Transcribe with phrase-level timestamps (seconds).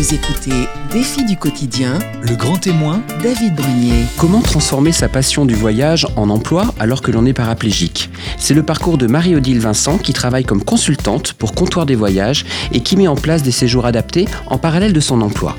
[0.00, 4.06] Vous écoutez Défi du quotidien, Le grand témoin, David Brunier.
[4.16, 8.08] Comment transformer sa passion du voyage en emploi alors que l'on est paraplégique?
[8.38, 12.80] C'est le parcours de Marie-Odile Vincent qui travaille comme consultante pour Comptoir des Voyages et
[12.80, 15.54] qui met en place des séjours adaptés en parallèle de son emploi.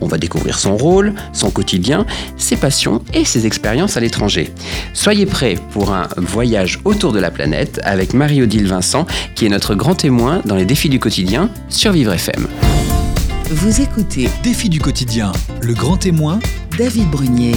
[0.00, 2.06] On va découvrir son rôle, son quotidien,
[2.38, 4.54] ses passions et ses expériences à l'étranger.
[4.94, 9.74] Soyez prêts pour un voyage autour de la planète avec Marie-Odile Vincent qui est notre
[9.74, 12.48] grand témoin dans les défis du quotidien sur Vivre FM.
[13.54, 16.40] Vous écoutez défi du quotidien, le grand témoin,
[16.78, 17.52] David Brunier.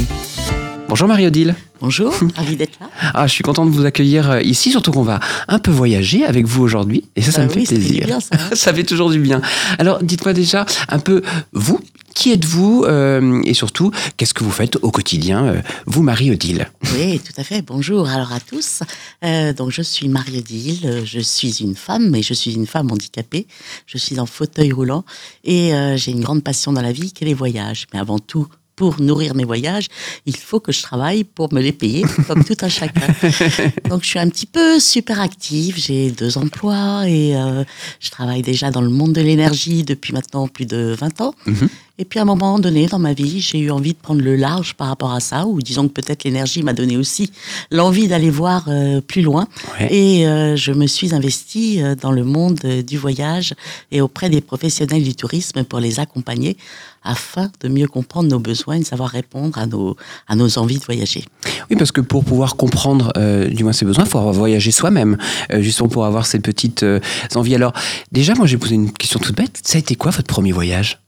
[0.89, 1.55] Bonjour Marie-Odile.
[1.81, 2.87] Bonjour, ravi d'être là.
[3.13, 6.25] Ah, je suis content de vous accueillir euh, ici, surtout qu'on va un peu voyager
[6.25, 7.03] avec vous aujourd'hui.
[7.15, 8.05] Et ça, ça Bah me fait oui, ça fait du plaisir.
[8.07, 8.37] bien, ça, hein.
[8.55, 9.41] ça fait toujours du bien.
[9.77, 11.21] Alors, dites-moi déjà un peu,
[11.53, 11.79] vous,
[12.15, 17.19] qui êtes-vous euh, Et surtout, qu'est-ce que vous faites au quotidien, euh, vous, Marie-Odile Oui,
[17.19, 17.61] tout à fait.
[17.61, 18.79] Bonjour alors à tous.
[19.23, 22.91] Euh, donc je suis Marie-Odile, euh, je suis une femme, mais je suis une femme
[22.91, 23.45] handicapée.
[23.85, 25.03] Je suis en fauteuil roulant
[25.43, 27.85] et euh, j'ai une grande passion dans la vie qui est les voyages.
[27.93, 29.87] Mais avant tout, pour nourrir mes voyages,
[30.25, 33.07] il faut que je travaille pour me les payer, comme tout un chacun.
[33.89, 37.63] Donc je suis un petit peu super active, j'ai deux emplois et euh,
[37.99, 41.33] je travaille déjà dans le monde de l'énergie depuis maintenant plus de 20 ans.
[41.45, 41.69] Mhm.
[41.97, 44.35] Et puis à un moment donné dans ma vie, j'ai eu envie de prendre le
[44.35, 47.31] large par rapport à ça, ou disons que peut-être l'énergie m'a donné aussi
[47.71, 49.47] l'envie d'aller voir euh, plus loin.
[49.79, 49.93] Ouais.
[49.93, 53.53] Et euh, je me suis investie euh, dans le monde euh, du voyage
[53.91, 56.57] et auprès des professionnels du tourisme pour les accompagner
[57.05, 59.95] afin de mieux comprendre nos besoins et de savoir répondre à nos,
[60.27, 61.23] à nos envies de voyager.
[61.69, 64.71] Oui, parce que pour pouvoir comprendre, euh, du moins ses besoins, il faut avoir voyagé
[64.71, 65.17] soi-même,
[65.53, 66.99] euh, justement pour avoir ces petites euh,
[67.35, 67.55] envies.
[67.55, 67.73] Alors,
[68.11, 69.61] déjà, moi, j'ai posé une question toute bête.
[69.63, 70.99] Ça a été quoi votre premier voyage?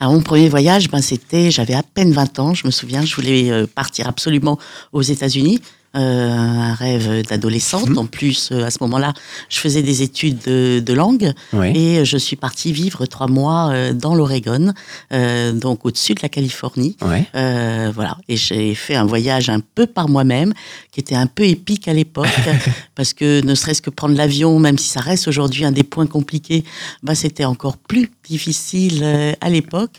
[0.00, 3.14] Alors, mon premier voyage, ben, c'était, j'avais à peine 20 ans, je me souviens, je
[3.14, 4.58] voulais euh, partir absolument
[4.92, 5.60] aux États-Unis.
[5.94, 7.98] Euh, un rêve d'adolescente.
[7.98, 9.12] En plus, euh, à ce moment-là,
[9.50, 13.92] je faisais des études de, de langue et je suis partie vivre trois mois euh,
[13.92, 14.72] dans l'Oregon,
[15.10, 16.96] donc au-dessus de la Californie.
[17.34, 18.16] Voilà.
[18.28, 20.54] Et j'ai fait un voyage un peu par moi-même,
[20.92, 22.28] qui était un peu épique à l'époque,
[22.94, 26.06] parce que ne serait-ce que prendre l'avion, même si ça reste aujourd'hui un des points
[26.06, 26.64] compliqués,
[27.02, 29.90] bah, c'était encore plus difficile euh, à l'époque.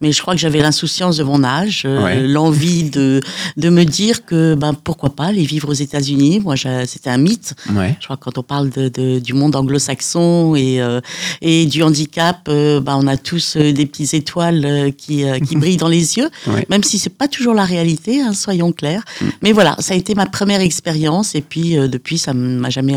[0.00, 2.20] Mais je crois que j'avais l'insouciance de mon âge, euh, Ouais.
[2.26, 3.20] l'envie de,
[3.56, 6.40] de me dire que ben, pourquoi pas aller vivre aux États-Unis.
[6.40, 6.54] Moi,
[6.86, 7.54] c'était un mythe.
[7.74, 7.96] Ouais.
[8.00, 11.00] Je crois que quand on parle de, de- du monde anglo-saxon et, euh,
[11.40, 15.76] et du handicap, euh, bah, on a tous des petites étoiles qui, euh, qui brillent
[15.76, 16.66] dans les yeux, Ouais.
[16.70, 19.04] même si c'est pas toujours la réalité, hein, soyons clairs.
[19.42, 22.70] Mais voilà, ça a été ma première expérience et puis euh, depuis, ça ne m'a
[22.70, 22.94] jamais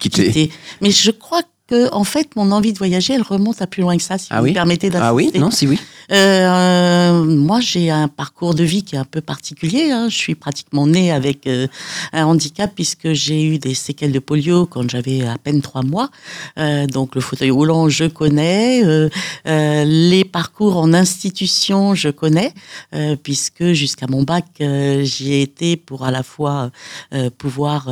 [0.00, 0.26] Quitté.
[0.26, 0.50] quitté.
[0.80, 1.48] Mais je crois que
[1.92, 4.38] en fait, mon envie de voyager, elle remonte à plus loin que ça, si Ah
[4.38, 5.30] vous oui me permettez Ah oui.
[5.34, 5.78] Non, si oui.
[6.12, 9.90] Euh, moi, j'ai un parcours de vie qui est un peu particulier.
[9.90, 10.08] hein.
[10.08, 11.66] Je suis pratiquement née avec euh,
[12.12, 16.10] un handicap puisque j'ai eu des séquelles de polio quand j'avais à peine trois mois.
[16.58, 18.82] Euh, donc le fauteuil roulant, je connais.
[19.44, 22.52] Les parcours en institution, je connais,
[23.22, 26.70] puisque jusqu'à mon bac, j'y ai été pour à la fois
[27.38, 27.88] pouvoir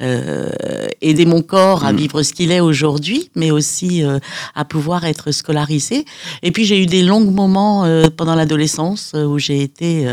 [0.00, 4.18] aider mon corps à vivre ce qu'il est aujourd'hui, mais aussi euh,
[4.54, 6.04] à pouvoir être scolarisé.
[6.42, 10.06] Et puis j'ai eu des longs moments euh, pendant l'adolescence euh, où j'ai été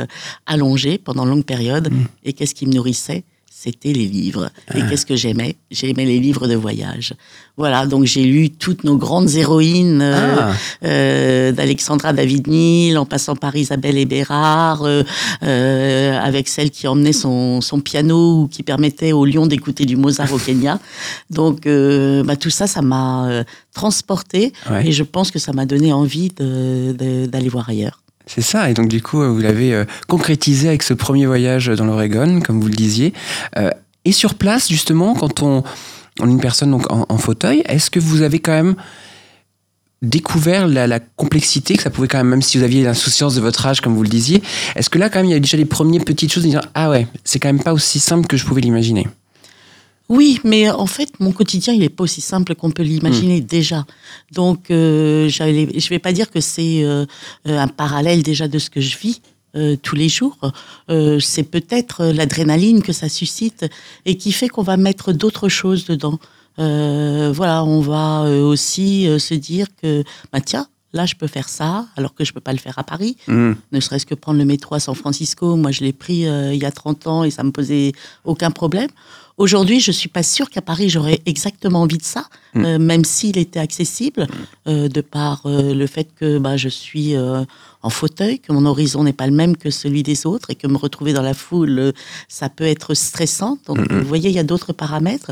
[0.46, 1.90] allongée pendant de longues périodes.
[2.24, 3.24] Et qu'est-ce qui me nourrissait?
[3.62, 4.50] C'était les livres.
[4.74, 5.58] Et qu'est-ce que j'aimais?
[5.70, 7.14] J'aimais les livres de voyage.
[7.58, 10.54] Voilà, donc j'ai lu toutes nos grandes héroïnes, euh, Ah.
[10.86, 15.04] euh, d'Alexandra David-Neal, en passant par Isabelle Hébérard, euh,
[15.44, 19.98] euh, avec celle qui emmenait son, son piano ou qui permettait aux lions d'écouter du
[19.98, 20.80] Mozart au Kenya.
[21.30, 23.44] Donc euh, bah, tout ça, ça m'a euh,
[23.74, 24.88] transporté Ouais.
[24.88, 28.02] et je pense que ça m'a donné envie d'aller voir ailleurs.
[28.32, 31.86] C'est ça, et donc du coup, vous l'avez euh, concrétisé avec ce premier voyage dans
[31.86, 33.12] l'Oregon, comme vous le disiez.
[33.58, 33.72] Euh,
[34.06, 35.64] et sur place, justement, quand on,
[36.20, 38.76] on est une personne donc, en, en fauteuil, est-ce que vous avez quand même
[40.04, 43.42] découvert la, la complexité que ça pouvait quand même, même si vous aviez l'insouciance de
[43.42, 44.44] votre âge, comme vous le disiez,
[44.76, 46.62] est-ce que là, quand même, il y a déjà les premières petites choses de dire
[46.76, 49.08] Ah ouais, c'est quand même pas aussi simple que je pouvais l'imaginer
[50.10, 53.86] Oui, mais en fait, mon quotidien, il n'est pas aussi simple qu'on peut l'imaginer déjà.
[54.34, 57.06] Donc, euh, je ne vais pas dire que c'est euh,
[57.48, 59.22] euh, un parallèle déjà de ce que je vis.
[59.56, 60.38] euh, tous les jours,
[60.92, 63.66] Euh, c'est peut-être euh, l'adrénaline que ça suscite
[64.06, 66.20] et qui fait qu'on va mettre d'autres choses dedans.
[66.60, 71.50] Euh, voilà, on va aussi euh, se dire que, bah tiens, là je peux faire
[71.50, 73.54] ça, alors que je peux pas le faire à Paris Hmm.
[73.72, 75.56] ne serait-ce que prendre le métro à San Francisco.
[75.56, 77.92] Moi, je l'ai pris euh, il y a 30 ans et ça me posait
[78.26, 78.90] aucun problème.
[79.38, 82.26] Aujourd'hui, je suis pas sûre qu'à Paris j'aurais exactement envie de ça,
[82.56, 82.66] Mm.
[82.66, 84.28] euh, même s'il était accessible,
[84.68, 87.14] euh, de par le fait que bah, je suis
[87.82, 90.68] en fauteuil, que mon horizon n'est pas le même que celui des autres et que
[90.68, 91.92] me retrouver dans la foule, euh,
[92.28, 93.58] ça peut être stressant.
[93.68, 95.32] Donc, vous voyez, il y a d'autres paramètres.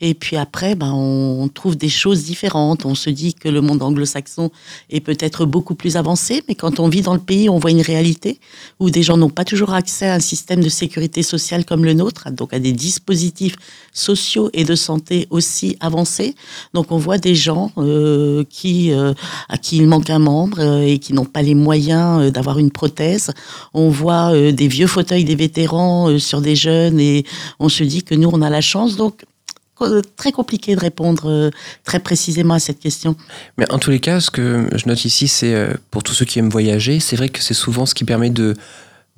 [0.00, 2.84] Et puis après, ben, on trouve des choses différentes.
[2.84, 4.50] On se dit que le monde anglo-saxon
[4.90, 7.80] est peut-être beaucoup plus avancé, mais quand on vit dans le pays, on voit une
[7.80, 8.38] réalité
[8.78, 11.94] où des gens n'ont pas toujours accès à un système de sécurité sociale comme le
[11.94, 13.56] nôtre, donc à des dispositifs
[13.92, 16.34] sociaux et de santé aussi avancés.
[16.74, 19.14] Donc on voit des gens euh, qui euh,
[19.48, 22.58] à qui il manque un membre euh, et qui n'ont pas les moyens euh, d'avoir
[22.58, 23.30] une prothèse.
[23.74, 27.24] On voit euh, des vieux fauteuils des vétérans euh, sur des jeunes et
[27.58, 28.96] on se dit que nous on a la chance.
[28.96, 29.24] Donc
[30.16, 31.52] très compliqué de répondre
[31.84, 33.14] très précisément à cette question.
[33.58, 35.54] Mais en tous les cas, ce que je note ici, c'est
[35.92, 38.56] pour tous ceux qui aiment voyager, c'est vrai que c'est souvent ce qui permet de,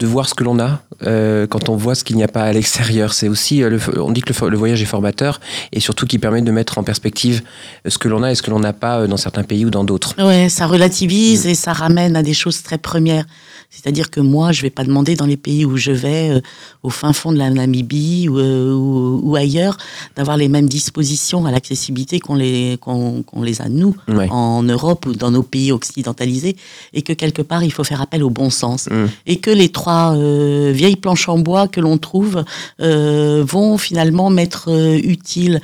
[0.00, 2.42] de voir ce que l'on a euh, quand on voit ce qu'il n'y a pas
[2.42, 3.12] à l'extérieur.
[3.12, 5.40] C'est aussi, euh, on dit que le, voyage est formateur
[5.72, 7.42] et surtout qui permet de mettre en perspective
[7.86, 9.70] ce que l'on a et ce que l'on n'a pas euh, dans certains pays ou
[9.70, 10.14] dans d'autres.
[10.18, 13.26] Ouais, ça relativise et ça ramène à des choses très premières.
[13.72, 16.40] C'est-à-dire que moi, je vais pas demander dans les pays où je vais, euh,
[16.82, 19.76] au fin fond de la Namibie ou, euh, ou, ou ailleurs,
[20.16, 24.26] d'avoir les mêmes dispositions à l'accessibilité qu'on les, qu'on qu'on les a nous Ouais.
[24.30, 26.56] en Europe ou dans nos pays occidentalisés,
[26.94, 29.06] et que quelque part il faut faire appel au bon sens, Mm.
[29.26, 32.44] et que les trois euh, vieilles planches en bois que l'on trouve
[32.80, 35.60] euh, vont finalement m'être euh, utiles.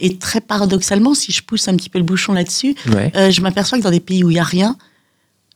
[0.00, 3.12] Et très paradoxalement, si je pousse un petit peu le bouchon là-dessus, Ouais.
[3.16, 4.76] euh, je m'aperçois que dans des pays où il y a rien,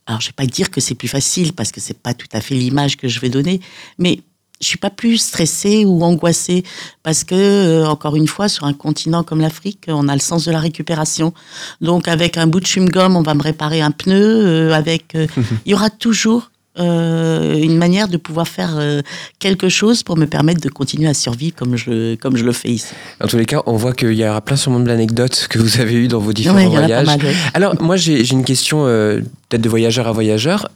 [0.07, 2.41] alors je vais pas dire que c'est plus facile parce que c'est pas tout à
[2.41, 3.61] fait l'image que je vais donner,
[3.99, 4.21] mais
[4.61, 6.65] je suis pas plus stressée ou angoissée
[7.03, 10.45] parce que euh, encore une fois sur un continent comme l'Afrique, on a le sens
[10.45, 11.35] de la récupération.
[11.81, 14.47] Donc avec un bout de chewing-gum, on va me réparer un pneu.
[14.47, 15.27] euh, avec, euh,
[15.67, 19.01] il y aura toujours euh, une manière de pouvoir faire euh,
[19.39, 22.71] quelque chose pour me permettre de continuer à survivre comme je comme je le fais
[22.71, 22.93] ici.
[23.23, 25.95] En tous les cas, on voit qu'il y aura plein sûrement d'anecdotes que vous avez
[25.95, 27.07] eues dans vos différents Ouais, voyages.
[27.07, 27.33] mal, ouais.
[27.55, 30.69] Alors, moi, j'ai une question euh, peut-être de voyageur à voyageur.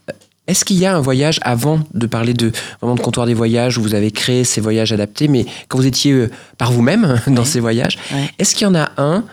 [0.47, 3.77] Est-ce qu'il y a un voyage avant de parler de vraiment de comptoir des voyages
[3.77, 7.45] où vous avez créé ces voyages adaptés, mais quand vous étiez par vous-même dans Ouais.
[7.45, 7.99] ces voyages,
[8.39, 9.25] est-ce qu'il y en a un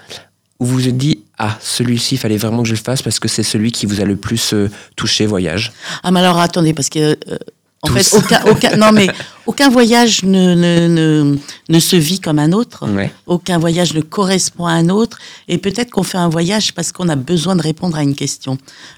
[0.59, 3.19] où vous vous êtes dit ah celui-ci il fallait vraiment que je le fasse parce
[3.19, 5.73] que c'est celui qui vous a le plus euh, touché voyage
[6.03, 6.99] Ah mais alors attendez parce que
[7.29, 7.37] euh,
[7.81, 7.93] en Tous.
[7.95, 9.07] fait aucun aucun non mais
[9.45, 11.35] aucun voyage ne ne, ne
[11.69, 12.87] ne se vit comme un autre.
[12.89, 13.11] Ouais.
[13.27, 15.17] Aucun voyage ne correspond à un autre.
[15.47, 18.57] Et peut-être qu'on fait un voyage parce qu'on a besoin de répondre à une question.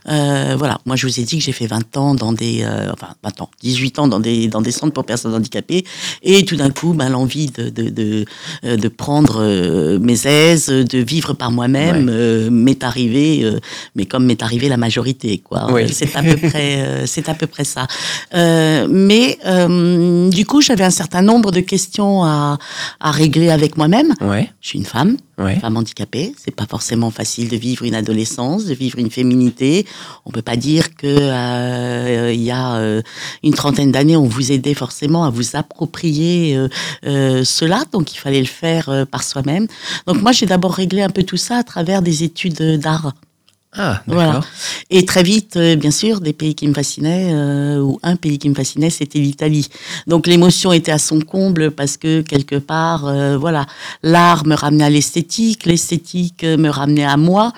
[0.10, 0.80] Euh, voilà.
[0.86, 3.42] Moi, je vous ai dit que j'ai fait 20 ans dans des, euh, enfin, 20
[3.42, 5.86] ans, 18 ans dans des, dans des centres pour personnes handicapées.
[6.24, 8.26] Et tout d'un coup, ben, l'envie de, de, de,
[8.66, 12.14] euh, de prendre euh, mes aises, de vivre par moi-même, Ouais.
[12.14, 13.60] euh, m'est arrivé, euh,
[13.96, 15.72] mais comme m'est arrivé la majorité, quoi.
[15.72, 15.84] Oui.
[15.92, 17.88] C'est à peu près, euh, c'est à peu près ça.
[18.34, 22.60] Euh, mais, euh, du coup, j'avais un certain nombre de questions à,
[23.00, 24.14] à régler avec moi-même.
[24.22, 24.52] Ouais.
[24.62, 25.56] Je suis une femme, Ouais.
[25.56, 26.36] femme handicapée.
[26.38, 29.88] C'est pas forcément facile de vivre une adolescence, de vivre une féminité.
[30.28, 33.02] On peut pas dire que euh, il y a euh,
[33.42, 36.56] une trentaine d'années, on vous aidait forcément à vous approprier
[37.08, 37.84] euh, cela.
[37.92, 39.66] Donc il fallait le faire par soi-même.
[40.06, 43.14] Donc moi, j'ai d'abord réglé un peu tout ça à travers des études d'art.
[43.78, 44.02] Ah.
[44.08, 44.42] Voilà.
[44.90, 48.40] Et très vite, euh, bien sûr, des pays qui me fascinaient, euh, ou un pays
[48.40, 49.70] qui me fascinait, c'était l'Italie.
[50.08, 53.66] Donc l'émotion était à son comble parce que quelque part, euh, voilà,
[54.04, 57.54] l'art me ramenait à l'esthétique, l'esthétique me ramenait à moi.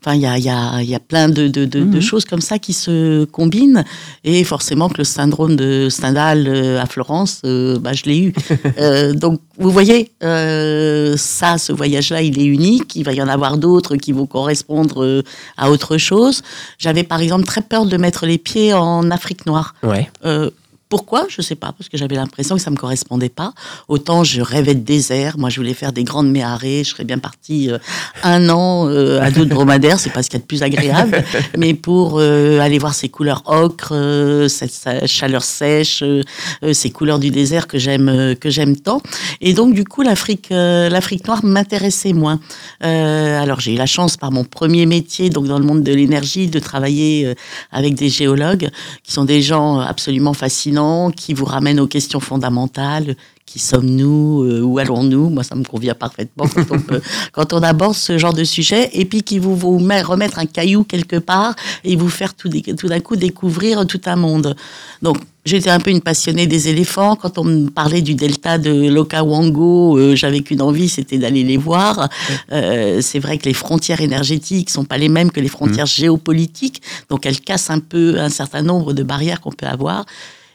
[0.00, 2.40] Enfin, il y a, y, a, y a plein de, de, de, de choses comme
[2.40, 3.84] ça qui se combinent.
[4.24, 6.48] Et forcément que le syndrome de Stendhal
[6.80, 9.14] à Florence, euh, bah, je l'ai eu.
[9.14, 12.96] Donc, vous voyez, euh, ça, ce voyage-là, il est unique.
[12.96, 15.22] Il va y en avoir d'autres qui vont correspondre euh,
[15.56, 16.42] à autre chose.
[16.78, 19.74] J'avais par exemple très peur de mettre les pieds en Afrique noire.
[19.82, 20.10] Ouais.
[20.24, 20.50] Euh,
[20.92, 21.24] pourquoi?
[21.30, 23.54] Je sais pas, parce que j'avais l'impression que ça me correspondait pas.
[23.88, 27.16] Autant je rêvais de désert, moi je voulais faire des grandes méharées, je serais bien
[27.16, 27.78] partie euh,
[28.22, 30.62] un an euh, à dos de dromadaire, c'est pas ce qu'il y a de plus
[30.62, 31.24] agréable,
[31.56, 36.20] mais pour euh, aller voir ces couleurs ocre, euh, cette chaleur sèche, euh,
[36.62, 39.00] euh, ces couleurs du désert que j'aime euh, que j'aime tant.
[39.40, 42.38] Et donc du coup l'Afrique euh, l'Afrique noire m'intéressait moins.
[42.84, 45.94] Euh, alors j'ai eu la chance par mon premier métier, donc dans le monde de
[45.94, 47.34] l'énergie, de travailler euh,
[47.70, 48.68] avec des géologues
[49.02, 50.81] qui sont des gens absolument fascinants,
[51.14, 53.16] qui vous ramènent aux questions fondamentales.
[53.44, 55.28] Qui sommes-nous euh, Où allons-nous?
[55.28, 58.88] Moi, ça me convient parfaitement quand on, peut- quand on aborde ce genre de sujet.
[58.94, 62.48] Et puis qui vous, vous met- remettre un caillou quelque part et vous faire tout,
[62.48, 64.54] d'un coup découvrir tout un monde.
[65.02, 67.14] Donc, j'étais un peu une passionnée des éléphants.
[67.16, 71.58] Quand on me parlait du delta de l'Okawango, euh, j'avais qu'une envie, c'était d'aller les
[71.58, 72.08] voir.
[72.52, 76.80] Euh, c'est vrai que les frontières énergétiques sont pas les mêmes que les frontières géopolitiques,
[77.10, 80.06] donc elles cassent un peu un certain nombre de barrières qu'on peut avoir.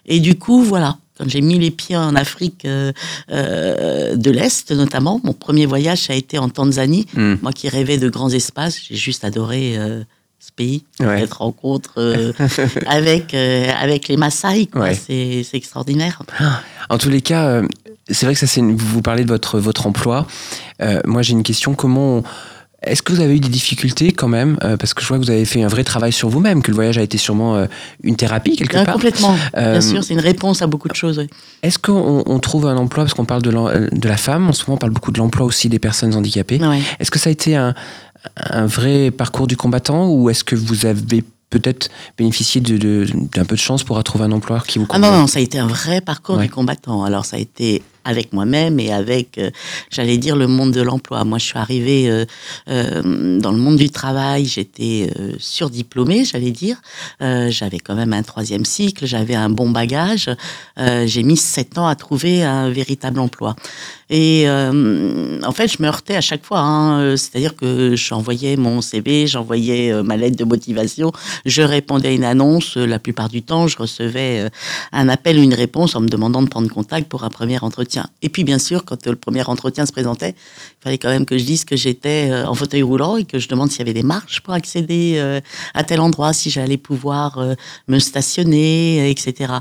[0.08, 2.92] Et du coup, voilà, quand j'ai mis les pieds en Afrique euh,
[3.32, 5.20] euh, de l'Est, notamment.
[5.24, 7.08] Mon premier voyage, ça a été en Tanzanie.
[7.16, 7.36] Hmm.
[7.42, 10.04] Moi qui rêvais de grands espaces, j'ai juste adoré euh,
[10.40, 11.20] ce pays, Ouais.
[11.22, 11.94] cette rencontre
[12.86, 14.70] avec, avec les Maasai.
[14.76, 14.96] Ouais.
[14.96, 16.22] C'est extraordinaire.
[16.90, 17.62] En tous les cas,
[18.10, 20.26] c'est vrai que ça, une- vous parlez de votre, votre emploi.
[21.06, 21.74] Moi, j'ai une question.
[21.74, 22.24] Comment.
[22.84, 25.24] Est-ce que vous avez eu des difficultés quand même Euh, Parce que je vois que
[25.24, 27.66] vous avez fait un vrai travail sur vous-même, que le voyage a été sûrement euh,
[28.04, 28.94] une thérapie quelque Ouais, part.
[28.94, 29.36] complètement.
[29.58, 31.18] Euh, Bien sûr, c'est une réponse à beaucoup de choses.
[31.18, 31.28] oui.
[31.64, 34.64] Est-ce qu'on on trouve un emploi, parce qu'on parle de, euh, la femme, en ce
[34.66, 36.60] moment on parle beaucoup de l'emploi aussi des personnes handicapées.
[36.64, 36.82] Ouais.
[37.00, 37.74] Est-ce que ça a été un,
[38.36, 43.46] un vrai parcours du combattant ou est-ce que vous avez peut-être bénéficié de- de- d'un
[43.46, 45.12] peu de chance pour trouver un emploi qui vous Ah convient?
[45.12, 46.44] non, non, ça a été un vrai parcours Ouais.
[46.44, 47.04] du combattant.
[47.06, 49.52] Alors ça a été avec moi-même et avec, euh,
[49.92, 51.26] j'allais dire, le monde de l'emploi.
[51.26, 52.26] Moi, je suis arrivée euh,
[52.70, 55.10] euh, dans le monde du travail, j'étais
[55.40, 56.78] surdiplômée, j'allais dire.
[57.20, 60.30] J'avais quand même un troisième cycle, j'avais un bon bagage.
[60.78, 63.56] J'ai mis sept ans à trouver un véritable emploi.
[64.10, 66.60] Et en fait, je me heurtais à chaque fois.
[66.60, 67.18] hein.
[67.18, 71.12] C'est-à-dire que j'envoyais mon CV, j'envoyais ma lettre de motivation,
[71.46, 72.78] je répondais à une annonce.
[72.78, 74.50] La plupart du temps, je recevais
[74.92, 77.97] un appel ou une réponse en me demandant de prendre contact pour un premier entretien.
[78.22, 81.26] Et puis, bien sûr, quand euh, le premier entretien se présentait, il fallait quand même
[81.26, 83.82] que je dise que j'étais euh, en fauteuil roulant et que je demande s'il y
[83.82, 85.40] avait des marches pour accéder euh,
[85.74, 87.40] à tel endroit, si j'allais pouvoir
[87.88, 89.54] me stationner, etc.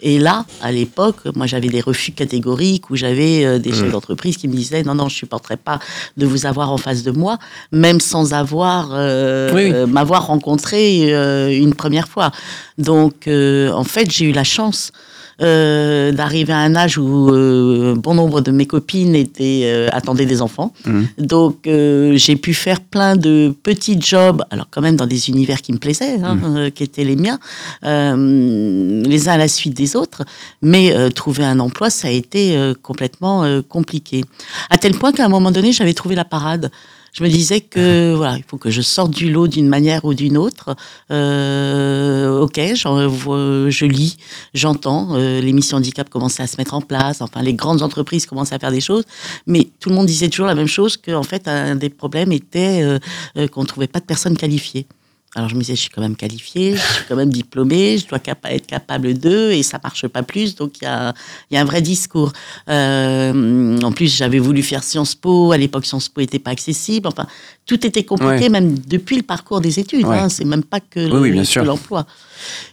[0.00, 4.48] Et là, à l'époque, moi, j'avais des refus catégoriques où j'avais des chefs d'entreprise qui
[4.48, 5.78] me disaient non, non, je supporterai pas
[6.16, 7.38] de vous avoir en face de moi,
[7.72, 9.90] même sans avoir euh, Oui, oui.
[9.90, 12.30] m'avoir rencontré euh, une première fois.
[12.78, 14.92] Donc, euh, en fait, j'ai eu la chance
[15.40, 20.26] euh, d'arriver à un âge où euh, bon nombre de mes copines étaient euh, attendaient
[20.26, 20.72] des enfants.
[20.86, 21.06] Mhm.
[21.18, 25.72] Donc, j'ai pu faire plein de petits jobs, alors quand même dans des univers qui
[25.72, 27.38] me plaisaient, hein, euh, qui étaient les miens,
[27.82, 30.22] les uns à la suite des autres.
[30.62, 34.24] Mais trouver un emploi, ça a été complètement compliqué.
[34.70, 36.70] À tel point qu'à un moment donné, j'avais trouvé la parade.
[37.16, 40.14] Je me disais que voilà, il faut que je sorte du lot d'une manière ou
[40.14, 40.74] d'une autre.
[41.12, 42.58] Euh, ok,
[43.08, 44.16] vo- je lis,
[44.52, 47.20] j'entends, euh, l'émission handicap commençait à se mettre en place.
[47.20, 49.04] Enfin, les grandes entreprises commençaient à faire des choses,
[49.46, 52.32] mais tout le monde disait toujours la même chose que en fait, un des problèmes
[52.32, 52.98] était euh,
[53.38, 54.86] euh, qu'on ne trouvait pas de personnes qualifiées.
[55.36, 58.06] Alors je me disais, je suis quand même qualifiée, je suis quand même diplômée, je
[58.06, 61.12] dois capa- être capable d'eux, et ça marche pas plus, donc il y a,
[61.50, 62.32] y a un vrai discours.
[62.68, 67.08] Euh, en plus, j'avais voulu faire Sciences Po, à l'époque Sciences Po n'était pas accessible,
[67.08, 67.26] enfin,
[67.66, 68.48] tout était compliqué, Ouais.
[68.48, 70.18] même depuis le parcours des études, Ouais.
[70.18, 72.06] hein, c'est même pas que Oui, oui, l'emploi.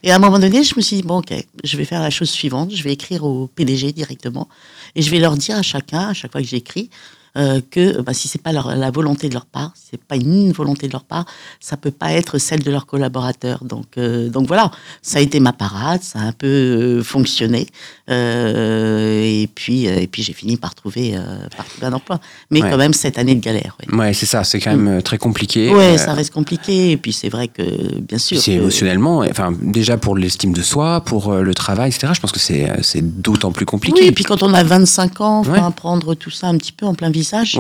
[0.04, 2.10] Et à un moment donné, je me suis dit, bon, ok, je vais faire la
[2.12, 4.48] chose suivante, je vais écrire au PDG directement,
[4.96, 6.90] et je vais leur dire à chacun, à chaque fois que j'écris,
[7.38, 10.52] euh, que bah, si c'est pas la volonté de leur part, si c'est pas une
[10.52, 11.26] volonté de leur part,
[11.60, 13.64] ça peut pas être celle de leurs collaborateurs.
[13.64, 14.72] Donc, euh, donc voilà,
[15.02, 17.68] ça a été ma parade, ça a un peu euh, fonctionné,
[18.12, 21.22] euh, et puis euh, et puis j'ai fini par trouver, euh,
[21.56, 22.20] par trouver un emploi.
[22.50, 22.70] Mais Ouais.
[22.70, 23.78] quand même cette année de galère.
[23.92, 25.70] Ouais, Ouais, c'est ça, c'est quand même très compliqué.
[25.74, 26.92] Ouais, Euh, ça reste compliqué.
[26.92, 27.62] Et puis c'est vrai que
[28.02, 28.40] bien sûr.
[28.40, 32.14] C'est que- émotionnellement, enfin déjà pour l'estime de soi, pour le travail, etc.
[32.16, 34.02] Je pense que c'est d'autant plus compliqué.
[34.02, 35.60] Oui, et puis quand on a 25 ans, Ouais.
[35.76, 37.58] prendre tout ça un petit peu en plein visage,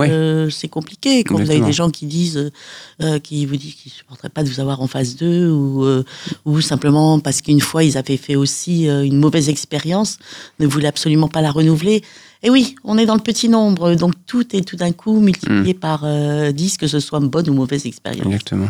[0.52, 1.24] c'est compliqué.
[1.24, 2.52] Quand vous avez des gens qui disent,
[3.24, 5.86] qui vous disent qu'ils ne supporteraient pas de vous avoir en face d'eux, ou,
[6.46, 10.18] ou simplement parce qu'une fois ils avaient fait aussi une mauvaise expérience,
[10.60, 12.04] ne voulaient absolument pas la renouveler.
[12.44, 15.24] Et oui, on est dans le petit nombre, donc tout est tout d'un coup Mm.
[15.26, 18.26] multiplié par euh, 10, que ce soit une bonne ou mauvaise expérience.
[18.26, 18.68] Exactement.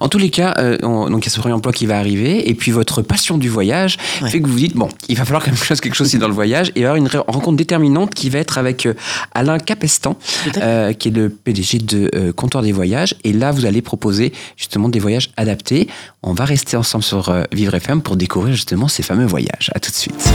[0.00, 1.98] En tous les cas, euh, on- donc il y a ce premier emploi qui va
[1.98, 4.30] arriver, et puis votre passion du voyage Ouais.
[4.30, 5.94] fait que vous vous dites bon, il va falloir quand même que je fasse quelque
[5.96, 8.38] chose aussi dans le voyage, et il va y avoir une rencontre déterminante qui va
[8.38, 8.94] être avec euh,
[9.34, 10.16] Alain Capestan,
[10.58, 14.32] euh, qui est le PDG de euh, Comptoir des Voyages, et là vous allez proposer
[14.56, 15.88] justement des voyages adaptés.
[16.22, 19.70] On va rester ensemble sur euh, Vivre FM pour découvrir justement ces fameux voyages.
[19.74, 20.30] À tout de suite.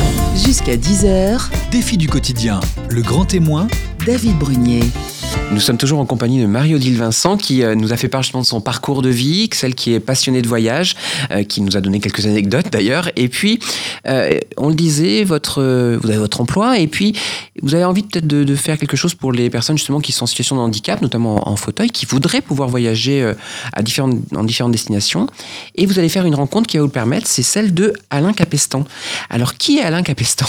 [0.45, 3.67] Jusqu'à 10h, Défi du quotidien, le grand témoin,
[4.05, 4.83] David Brunier.
[5.51, 8.41] Nous sommes toujours en compagnie de Marie-Odile Vincent qui euh, nous a fait part justement
[8.41, 10.95] de son parcours de vie, celle qui est passionnée de voyage,
[11.31, 13.09] euh, qui nous a donné quelques anecdotes d'ailleurs.
[13.15, 13.59] Et puis,
[14.07, 17.13] euh, on le disait, votre, euh, vous avez votre emploi et puis
[17.61, 20.23] vous avez envie peut-être de, de faire quelque chose pour les personnes justement qui sont
[20.23, 23.31] en situation de handicap, notamment en, en fauteuil, qui voudraient pouvoir voyager
[23.71, 25.27] à différentes, en différentes destinations.
[25.75, 28.33] Et vous allez faire une rencontre qui va vous le permettre, c'est celle de Alain
[28.33, 28.83] Capestan.
[29.29, 30.47] Alors, qui est Alain Capestan?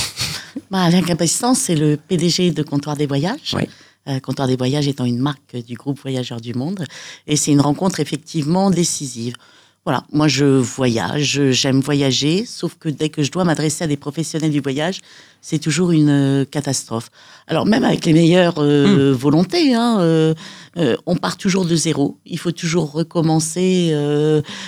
[0.71, 3.55] Bah, Alain Capestan, c'est le PDG de Comptoir des Voyages.
[3.55, 3.69] Ouais.
[4.09, 6.85] Euh, Comptoir des Voyages étant une marque du groupe Voyageurs du Monde.
[7.27, 9.35] Et c'est une rencontre effectivement décisive.
[9.87, 13.97] Voilà, moi je voyage, j'aime voyager, sauf que dès que je dois m'adresser à des
[13.97, 14.99] professionnels du voyage,
[15.41, 17.09] c'est toujours une euh, catastrophe.
[17.47, 20.35] Alors même avec les meilleures euh, volontés, hein, euh,
[20.77, 22.19] euh, on part toujours de zéro.
[22.27, 23.95] Il faut toujours recommencer.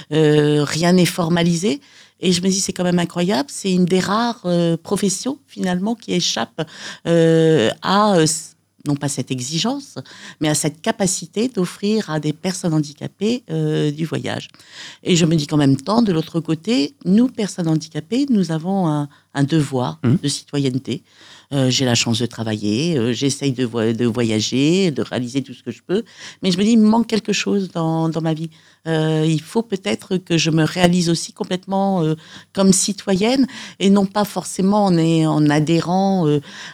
[0.08, 1.80] rien n'est formalisé.
[2.20, 3.48] Et je me dis, c'est quand même incroyable.
[3.50, 4.46] C'est une des rares
[4.84, 6.62] professions finalement qui échappe
[7.04, 8.24] à
[8.88, 9.96] non pas cette exigence,
[10.40, 14.48] mais à cette capacité d'offrir à des personnes handicapées euh, du voyage.
[15.04, 18.88] Et je me dis qu'en même temps, de l'autre côté, nous, personnes handicapées, nous avons
[18.88, 20.18] un, un devoir Mhm.
[20.22, 21.02] de citoyenneté.
[21.50, 25.54] Euh, j'ai la chance de travailler, euh, j'essaye de, vo- de voyager, de réaliser tout
[25.54, 26.02] ce que je peux,
[26.42, 28.50] mais je me dis, il me manque quelque chose dans, dans ma vie.
[28.86, 32.02] Euh, il faut peut-être que je me réalise aussi complètement
[32.52, 33.46] comme citoyenne
[33.80, 36.26] et non pas forcément en, est- en adhérant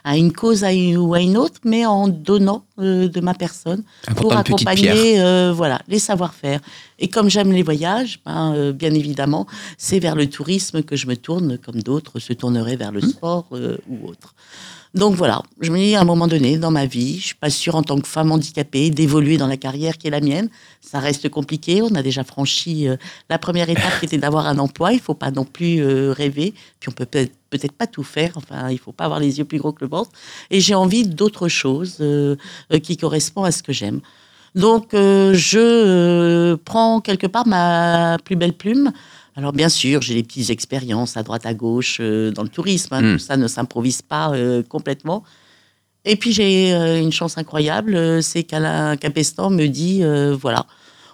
[0.03, 3.85] à une cause à une- ou à une autre, mais en donnant de ma personne
[4.17, 6.61] pour accompagner voilà, les savoir-faire.
[6.99, 9.47] Et comme j'aime les voyages, ben, euh, bien évidemment,
[9.79, 13.11] c'est vers le tourisme que je me tourne, comme d'autres se tourneraient vers le Mmh.
[13.11, 14.35] sport euh, ou autre.
[14.95, 17.51] Donc voilà, je me dis à un moment donné dans ma vie, je suis pas
[17.51, 20.49] sûre en tant que femme handicapée d'évoluer dans la carrière qui est la mienne.
[20.81, 21.83] Ça reste compliqué.
[21.83, 22.97] On a déjà franchi euh,
[23.29, 24.93] la première étape qui était d'avoir un emploi.
[24.93, 26.55] Il faut pas non plus euh, rêver.
[26.79, 28.35] Puis on peut peut-être peut-être pas tout faire.
[28.37, 30.11] Enfin, il faut pas avoir les yeux plus gros que le ventre.
[30.51, 32.37] Et j'ai envie d'autre chose euh,
[32.81, 34.01] qui correspond à ce que j'aime.
[34.55, 38.93] Donc euh, je euh, prends quelque part ma plus belle plume.
[39.37, 42.95] Alors bien sûr, j'ai des petites expériences à droite à gauche euh, dans le tourisme.
[42.95, 43.03] hein.
[43.03, 43.13] Mm.
[43.15, 44.33] Tout ça ne s'improvise pas
[44.69, 45.25] complètement.
[46.05, 46.71] Et puis j'ai
[47.01, 50.67] une chance incroyable, c'est qu'Alain Capestan me dit euh, voilà,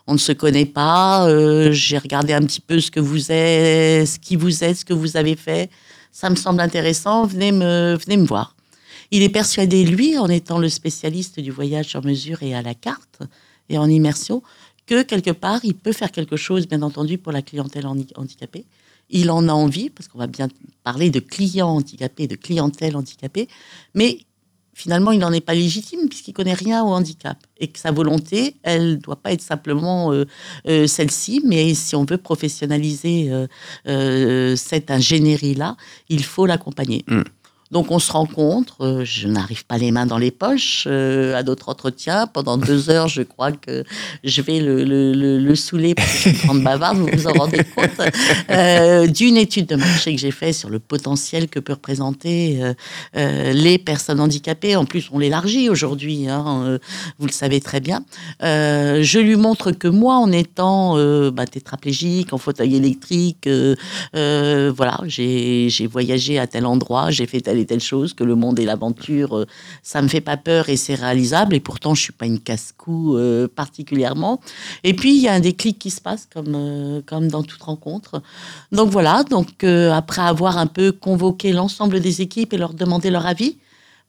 [0.09, 1.29] on ne se connaît pas.
[1.29, 4.85] euh, j'ai regardé un petit peu ce que vous êtes, ce qui vous êtes, ce
[4.85, 5.71] que vous avez fait.
[6.13, 7.25] Ça me semble intéressant.
[7.25, 8.57] Venez me, venez me voir.
[9.11, 12.75] Il est persuadé, lui, en étant le spécialiste du voyage sur mesure et à la
[12.75, 13.21] carte
[13.69, 14.43] et en immersion,
[14.87, 18.65] que quelque part, il peut faire quelque chose, bien entendu, pour la clientèle handi- handicapée.
[19.09, 20.49] Il en a envie, parce qu'on va bien
[20.85, 23.49] parler de clients handicapés, de clientèle handicapée,
[23.95, 24.19] mais
[24.75, 28.55] finalement, il n'en est pas légitime puisqu'il connaît rien au handicap et que sa volonté,
[28.63, 30.25] elle doit pas être simplement euh,
[30.69, 33.31] euh, celle-ci, mais si on veut professionnaliser
[33.87, 35.77] euh, cette ingénierie-là,
[36.09, 37.05] il faut l'accompagner.
[37.09, 37.23] Mm.
[37.71, 41.45] Donc on se rencontre, euh, je n'arrive pas les mains dans les poches euh, à
[41.45, 42.27] notre entretien.
[42.27, 43.85] Pendant deux heures, je crois que
[44.25, 47.63] je vais le, le, le, le saouler qu'il se rende bavarde, vous vous en rendez
[47.63, 47.91] compte,
[48.51, 52.61] euh, d'une étude de marché que j'ai faite sur le potentiel que peut représenter
[53.15, 54.75] les personnes handicapées.
[54.75, 56.79] En plus, on l'élargit aujourd'hui, hein,
[57.19, 58.05] vous le savez très bien.
[58.41, 60.97] Je lui montre que moi, en étant
[61.31, 63.49] bah, tétraplégique, en fauteuil électrique,
[64.13, 68.59] voilà, j'ai voyagé à tel endroit, j'ai fait telle et telle chose, que le monde
[68.59, 69.47] et l'aventure, euh,
[69.83, 71.55] ça me fait pas peur et c'est réalisable.
[71.55, 74.41] Et pourtant, je suis pas une casse-cou euh, particulièrement.
[74.85, 77.63] Et puis, il y a un déclic qui se passe comme, euh, comme dans toute
[77.63, 78.23] rencontre.
[78.73, 83.11] Donc voilà, donc euh, après avoir un peu convoqué l'ensemble des équipes et leur demander
[83.11, 83.57] leur avis,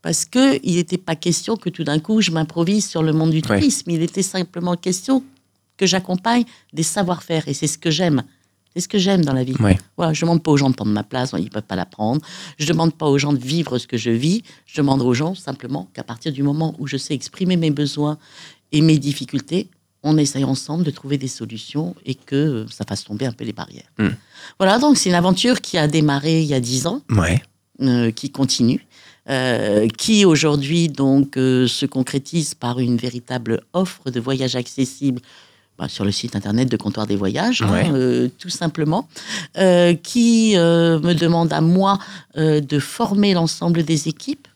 [0.01, 3.29] parce que il n'était pas question que tout d'un coup je m'improvise sur le monde
[3.31, 3.59] du Ouais.
[3.59, 3.91] tourisme.
[3.91, 5.23] Il était simplement question
[5.77, 8.23] que j'accompagne des savoir-faire et c'est ce que j'aime.
[8.73, 9.55] C'est ce que j'aime dans la vie.
[9.59, 9.77] Ouais.
[9.97, 12.21] Voilà, je demande pas aux gens de prendre ma place, ils peuvent pas la prendre.
[12.57, 14.43] Je demande pas aux gens de vivre ce que je vis.
[14.65, 18.17] Je demande aux gens simplement qu'à partir du moment où je sais exprimer mes besoins
[18.71, 19.67] et mes difficultés,
[20.03, 23.53] on essaye ensemble de trouver des solutions et que ça fasse tomber un peu les
[23.53, 23.91] barrières.
[23.99, 24.07] Mm.
[24.57, 27.41] Voilà, donc c'est une aventure qui a démarré il y a dix ans Ouais.
[27.81, 28.87] euh, qui continue,
[29.29, 35.21] euh, qui aujourd'hui donc euh, se concrétise par une véritable offre de voyage accessible
[35.81, 39.09] bah, sur le site internet de Comptoir des Voyages, hein, euh, tout simplement,
[39.57, 41.97] euh, qui euh, me demande à moi
[42.37, 44.47] de former l'ensemble des équipes.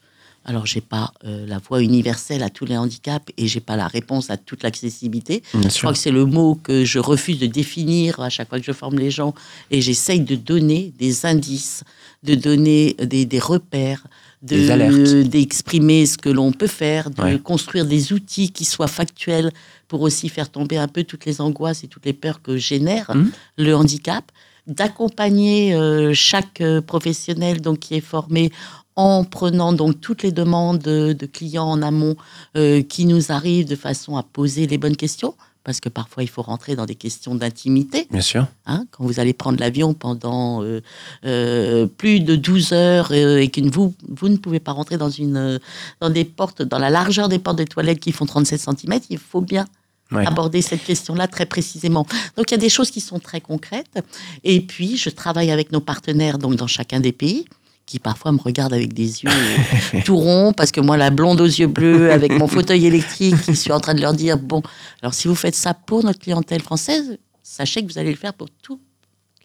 [0.45, 3.87] Alors, j'ai pas euh, la voie universelle à tous les handicaps et j'ai pas la
[3.87, 5.41] réponse à toute l'accessibilité.
[5.55, 5.81] Je sûr.
[5.81, 8.71] crois que c'est le mot que je refuse de définir à chaque fois que je
[8.71, 9.33] forme les gens
[9.71, 11.83] et j'essaye de donner des indices,
[12.23, 14.05] de donner des, des repères,
[14.41, 17.39] De d'exprimer ce que l'on peut faire, de Ouais.
[17.39, 19.51] construire des outils qui soient factuels
[19.87, 23.11] pour aussi faire tomber un peu toutes les angoisses et toutes les peurs que génère
[23.15, 23.31] Mhm.
[23.57, 24.31] le handicap,
[24.67, 28.51] d'accompagner euh, chaque euh, professionnel donc qui est formé
[28.95, 32.15] en prenant donc toutes les demandes de, de clients en amont
[32.55, 35.33] euh, qui nous arrivent de façon à poser les bonnes questions
[35.65, 38.07] parce que parfois il faut rentrer dans des questions d'intimité.
[38.11, 38.47] Bien sûr.
[38.67, 40.79] hein, quand vous allez prendre l'avion pendant euh,
[41.25, 45.09] euh, plus de 12 heures euh, et que vous, vous ne pouvez pas rentrer dans,
[45.09, 45.59] une,
[45.99, 49.17] dans des portes, dans la largeur des portes des toilettes qui font 37 cm, il
[49.17, 49.65] faut bien
[50.11, 50.23] Ouais.
[50.27, 52.05] aborder cette question-là très précisément.
[52.37, 53.97] Donc il y a des choses qui sont très concrètes.
[54.43, 57.45] Et puis je travaille avec nos partenaires donc dans chacun des pays
[57.85, 59.29] qui parfois me regardent avec des yeux
[60.05, 63.55] tout ronds parce que moi la blonde aux yeux bleus avec mon fauteuil électrique qui
[63.55, 64.61] suis en train de leur dire bon
[65.01, 68.33] alors si vous faites ça pour notre clientèle française sachez que vous allez le faire
[68.33, 68.81] pour toute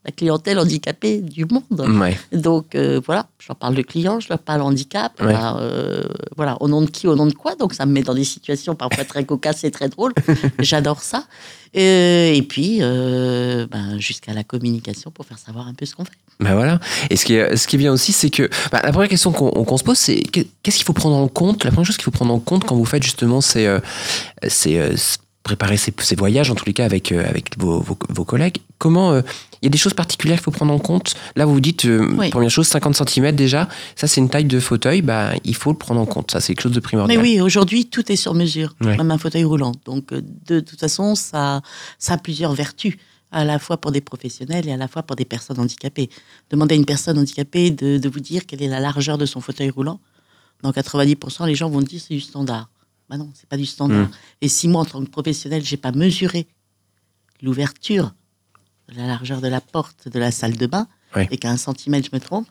[0.04, 1.62] la clientèle handicapée du monde.
[2.00, 2.18] Ouais.
[2.32, 5.12] Donc euh, voilà, j'en parle de clients, je leur parle handicap.
[5.20, 5.32] Ouais.
[5.32, 6.02] bah, euh,
[6.36, 7.54] voilà, au nom de qui, au nom de quoi?
[7.56, 10.14] Donc ça me met dans des situations parfois très cocasses et très drôles.
[10.58, 11.24] J'adore ça.
[11.76, 16.04] Euh, et puis euh, ben, jusqu'à la communication pour faire savoir un peu ce qu'on
[16.04, 16.10] fait.
[16.40, 16.80] Ben voilà.
[17.10, 19.30] Et ce qui est, ce qui est bien aussi, c'est que bah, la première question
[19.32, 21.62] qu'on se pose, c'est que- qu'est-ce qu'il faut prendre en compte?
[21.64, 23.78] La première chose qu'il faut prendre en compte quand vous faites justement, c'est euh,
[24.48, 27.96] c'est, euh, s- préparer ces, ces voyages, en tous les cas avec, avec vos, vos,
[28.08, 28.56] vos collègues.
[28.78, 29.12] Comment
[29.62, 31.84] il y a des choses particulières qu'il faut prendre en compte Là, vous vous dites,
[31.84, 32.30] euh, Oui.
[32.30, 35.76] première chose, 50 cm déjà, ça c'est une taille de fauteuil, bah, il faut le
[35.78, 36.30] prendre en compte.
[36.30, 37.20] Ça, c'est quelque chose de Mais primordial.
[37.22, 38.96] oui, aujourd'hui, tout est sur mesure, Ouais.
[38.96, 39.72] même un fauteuil roulant.
[39.84, 41.60] Donc, euh, de toute façon, ça,
[41.98, 42.96] ça a plusieurs vertus,
[43.32, 46.10] à la fois pour des professionnels et à la fois pour des personnes handicapées.
[46.50, 49.40] Demandez à une personne handicapée de, de vous dire quelle est la largeur de son
[49.40, 50.00] fauteuil roulant.
[50.62, 52.70] Dans 90%, les gens vont dire c'est du standard.
[53.08, 54.08] Bah non, c'est pas du standard.
[54.08, 54.10] Mm.
[54.42, 56.48] Et si moi, en tant que professionnel, j'ai pas mesuré
[57.42, 58.14] l'ouverture,
[58.96, 60.86] la largeur de la porte de la salle de bain,
[61.30, 62.46] et qu'à un centimètre, je me trompe,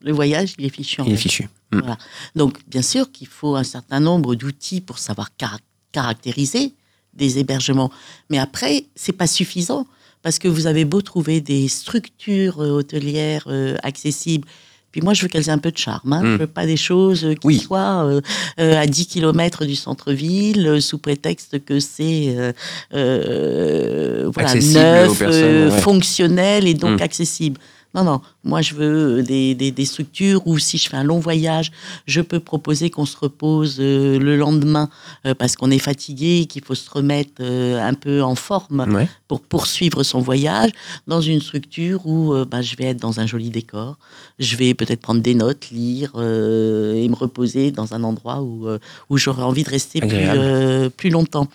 [0.00, 1.00] le voyage, il est fichu.
[1.00, 1.44] en Il est fichu.
[1.70, 1.78] Mm.
[1.78, 1.98] Voilà.
[2.34, 5.58] Donc, bien sûr qu'il faut un certain nombre d'outils pour savoir cara-
[5.92, 6.74] caractériser
[7.14, 7.90] des hébergements.
[8.30, 9.86] Mais après, c'est pas suffisant
[10.22, 14.48] parce que vous avez beau trouver des structures euh, hôtelières euh, accessibles.
[14.92, 16.12] Puis moi, je veux qu'elles aient un peu de charme.
[16.12, 16.20] Hein.
[16.22, 17.58] Je veux pas des choses euh, qui Oui.
[17.58, 18.20] soient euh,
[18.60, 22.52] euh, à 10 km du centre-ville, euh, sous prétexte que c'est euh,
[22.94, 25.78] euh, voilà, neuf, euh, ouais.
[25.80, 27.02] fonctionnel et donc Mm.
[27.02, 27.60] accessible.
[27.94, 31.04] Non, non, moi je veux euh, des, des, des structures où si je fais un
[31.04, 31.70] long voyage,
[32.06, 34.88] je peux proposer qu'on se repose euh, le lendemain
[35.26, 39.08] euh, parce qu'on est fatigué qu'il faut se remettre euh, un peu en forme Ouais.
[39.28, 40.70] pour poursuivre son voyage
[41.06, 43.98] dans une structure où bah, je vais être dans un joli décor,
[44.38, 48.66] je vais peut-être prendre des notes, lire et me reposer dans un endroit où,
[49.10, 51.46] où j'aurais envie de rester plus, plus longtemps.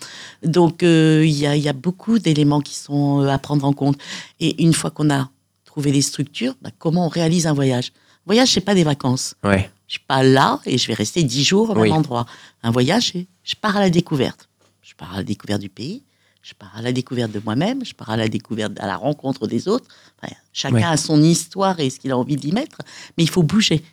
[0.43, 3.97] Donc il y, a, y a beaucoup d'éléments qui sont à prendre en compte.
[4.39, 5.29] Et une fois qu'on a
[5.77, 7.91] trouvé les structures, bah, comment on réalise un voyage
[8.25, 9.35] Voyage, c'est pas des vacances.
[9.43, 9.69] Ouais.
[9.87, 11.91] Je suis pas là et je vais rester dix jours au même Oui.
[11.91, 12.25] endroit.
[12.63, 13.13] Un voyage,
[13.43, 14.49] je pars à la découverte.
[14.81, 16.01] Je pars à la découverte du pays,
[16.41, 19.45] je pars à la découverte de moi-même, je pars à la découverte, à la rencontre
[19.45, 19.85] des autres.
[20.19, 20.83] Enfin, chacun Ouais.
[20.83, 22.79] a son histoire et ce qu'il a envie d'y mettre,
[23.15, 23.83] mais il faut bouger.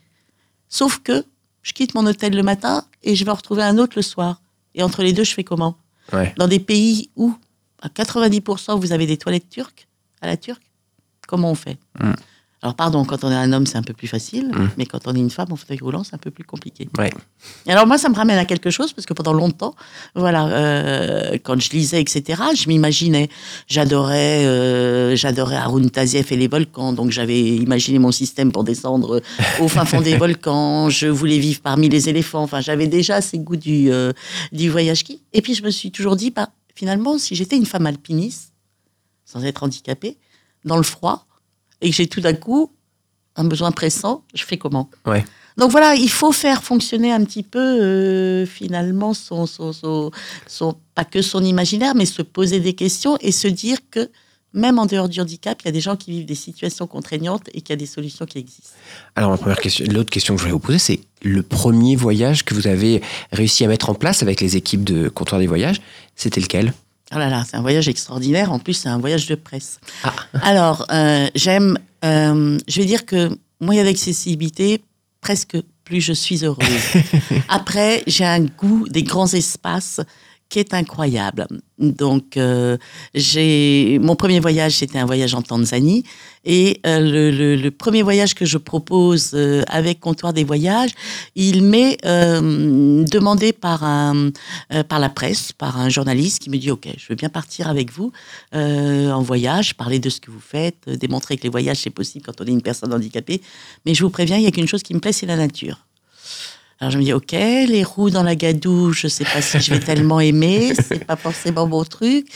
[0.70, 1.23] Sauf que
[1.61, 4.40] je quitte mon hôtel le matin et je vais en retrouver un autre le soir.
[4.75, 5.77] Et entre les deux, je fais comment?
[6.14, 6.33] Ouais.
[6.38, 7.35] Dans des pays où,
[7.83, 9.87] à 90%, vous avez des toilettes turques,
[10.23, 10.62] à la turque,
[11.26, 12.12] comment on fait Mm.
[12.62, 14.70] Alors, pardon, quand on est un homme, c'est un peu plus facile, Mm.
[14.78, 16.88] mais quand on est une femme en fauteuil roulant, c'est un peu plus compliqué.
[16.96, 17.10] Ouais.
[17.66, 19.74] Et alors, moi, ça me ramène à quelque chose, parce que pendant longtemps,
[20.14, 23.28] voilà, euh, quand je lisais, etc., je m'imaginais,
[23.68, 29.20] j'adorais, euh, j'adorais Haroun Tazieff et les volcans, donc j'avais imaginé mon système pour descendre
[29.60, 33.38] au fin fond des volcans, je voulais vivre parmi les éléphants, enfin, j'avais déjà ces
[33.38, 34.12] goûts du, euh,
[34.52, 35.20] du voyage ski.
[35.34, 38.54] Et puis, je me suis toujours dit, bah, finalement, si j'étais une femme alpiniste,
[39.26, 40.16] sans être handicapée,
[40.64, 41.27] dans le froid,
[41.81, 42.70] et que j'ai tout d'un coup
[43.37, 44.88] un besoin pressant, je fais comment?
[45.07, 45.24] Ouais.
[45.57, 50.11] Donc voilà, il faut faire fonctionner un petit peu euh, finalement son, son, son,
[50.46, 54.11] son- pas que son imaginaire, mais se poser des questions et se dire que
[54.53, 57.48] même en dehors du handicap, il y a des gens qui vivent des situations contraignantes
[57.55, 58.70] et qu'il y a des solutions qui existent.
[59.16, 62.44] Alors, la première question, l'autre question que je voulais vous poser, c'est le premier voyage
[62.44, 65.81] que vous avez réussi à mettre en place avec les équipes de comptoir des voyages,
[66.14, 66.72] c'était lequel?
[67.14, 68.53] Oh là là, c'est un voyage extraordinaire.
[68.53, 69.79] En plus, c'est un voyage de presse.
[70.42, 71.79] Alors, euh, j'aime.
[72.05, 74.83] euh, je vais dire que moyen d'accessibilité,
[75.20, 76.66] presque plus je suis heureuse.
[77.48, 80.00] Après, j'ai un goût des grands espaces
[80.54, 81.48] qui est incroyable.
[81.80, 82.76] Donc, euh,
[83.12, 86.04] j'ai mon premier voyage, c'était un voyage en Tanzanie,
[86.44, 90.92] et euh, le, premier voyage que je propose euh, avec Comptoir des voyages,
[91.34, 94.30] il m'est demandé par un
[94.88, 97.90] par la presse, par un journaliste qui me dit OK, je veux bien partir avec
[97.90, 98.12] vous
[98.52, 102.40] en voyage, parler de ce que vous faites, démontrer que les voyages c'est possible quand
[102.40, 103.42] on est une personne handicapée,
[103.84, 105.84] mais je vous préviens, il y a qu'une chose qui me plaît, c'est la nature.
[106.80, 109.72] Alors je me dis ok, les roues dans la gadoue, je sais pas si je
[109.72, 112.26] vais tellement aimer, c'est pas forcément mon truc.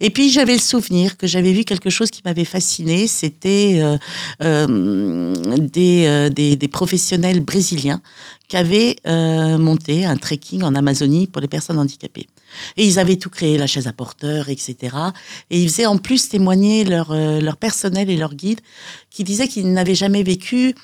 [0.00, 3.98] Et puis j'avais le souvenir que j'avais vu quelque chose qui m'avait fasciné, c'était euh,
[4.42, 8.00] euh, des, euh, des, des professionnels brésiliens
[8.52, 12.26] qui avaient euh, monté un trekking en Amazonie pour les personnes handicapées.
[12.76, 14.94] Et ils avaient tout créé, la chaise à porteur, etc.
[15.48, 18.60] Et ils faisaient en plus témoigner leur, euh, leur personnel et leur guide
[19.08, 20.74] qui disaient qu'ils n'avaient jamais vécu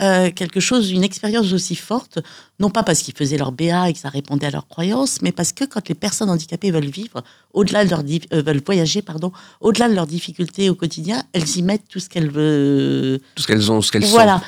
[0.00, 2.18] euh, quelque chose, une expérience aussi forte,
[2.60, 5.32] non pas parce qu'ils faisaient leur BA et que ça répondait à leurs croyances, mais
[5.32, 8.00] parce que quand les personnes handicapées veulent vivre, au-delà de leur
[8.32, 12.08] euh, veulent voyager, pardon, au-delà de leurs difficultés au quotidien, elles y mettent tout ce
[12.08, 14.40] qu'elles veulent, Tout ce qu'elles ont, ce qu'elles voilà.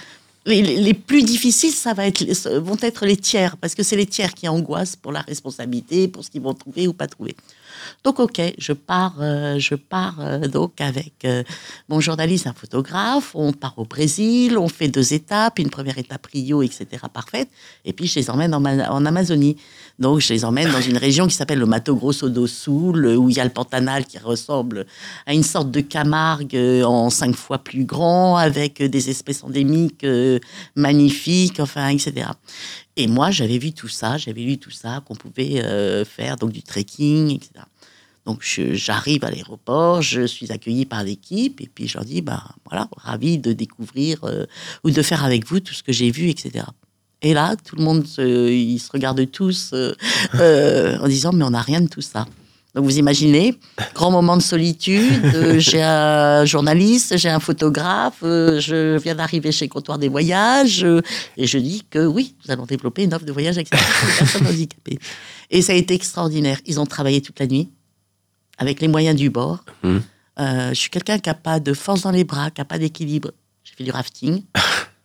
[0.47, 2.25] Les, les- les plus difficiles, ça va être,
[2.59, 6.25] vont être les tiers, parce que c'est les tiers qui angoissent pour la responsabilité, pour
[6.25, 7.37] ce qu'ils vont trouver ou pas trouver.
[8.05, 11.43] Donc ok, je pars, euh, je pars euh, donc avec euh,
[11.89, 13.33] mon journaliste, un photographe.
[13.35, 16.87] On part au Brésil, on fait deux étapes, une première étape Rio, etc.
[17.13, 17.49] parfaite.
[17.85, 19.57] Et puis je les emmène en, Ma- en Amazonie.
[19.99, 23.29] Donc je les emmène dans une région qui s'appelle le Mato Grosso do Sul, où
[23.29, 24.87] il y a le Pantanal qui ressemble
[25.27, 30.07] à une sorte de Camargue en cinq fois plus grand, avec des espèces endémiques
[30.75, 32.29] magnifiques, enfin, etc.
[32.97, 35.63] Et moi, j'avais vu tout ça, j'avais lu tout ça, qu'on pouvait
[36.05, 37.65] faire donc du trekking, etc.
[38.27, 42.43] Donc j'arrive à l'aéroport, je suis accueilli par l'équipe, et puis je leur dis, ben
[42.67, 44.47] voilà, ravi de découvrir euh,
[44.85, 46.65] ou de faire avec vous tout ce que j'ai vu, etc.
[47.23, 49.95] Et là, tout le monde, se, ils se regardent tous euh,
[50.35, 52.27] euh, en disant, mais on n'a rien de tout ça.
[52.75, 53.57] Donc vous imaginez,
[53.95, 59.51] grand moment de solitude, euh, j'ai un journaliste, j'ai un photographe, euh, je viens d'arriver
[59.51, 61.03] chez Comptoir des Voyages, euh,
[61.37, 64.47] et je dis que oui, nous allons développer une offre de voyage accessible les personnes
[64.47, 64.99] handicapées.
[65.51, 66.61] Et ça a été extraordinaire.
[66.65, 67.71] Ils ont travaillé toute la nuit,
[68.61, 69.65] avec les moyens du bord.
[69.83, 70.03] Mhm.
[70.39, 72.79] Euh, je suis quelqu'un qui n'a pas de force dans les bras, qui n'a pas
[72.79, 73.33] d'équilibre.
[73.65, 74.43] J'ai fait du rafting.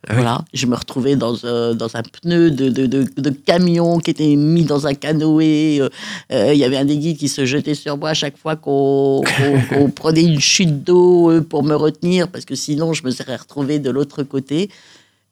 [0.07, 0.17] Ah oui.
[0.17, 4.11] Voilà, je me retrouvais dans, euh, dans un pneu de, de, de, de camion qui
[4.11, 5.81] était mis dans un canoë.
[5.81, 5.89] Euh,
[6.31, 8.55] euh, Il y avait un des guides qui se jetait sur moi à chaque fois
[8.55, 9.23] qu'on
[9.95, 13.89] prenait une chute d'eau pour me retenir, parce que sinon je me serais retrouvé de
[13.89, 14.69] l'autre côté.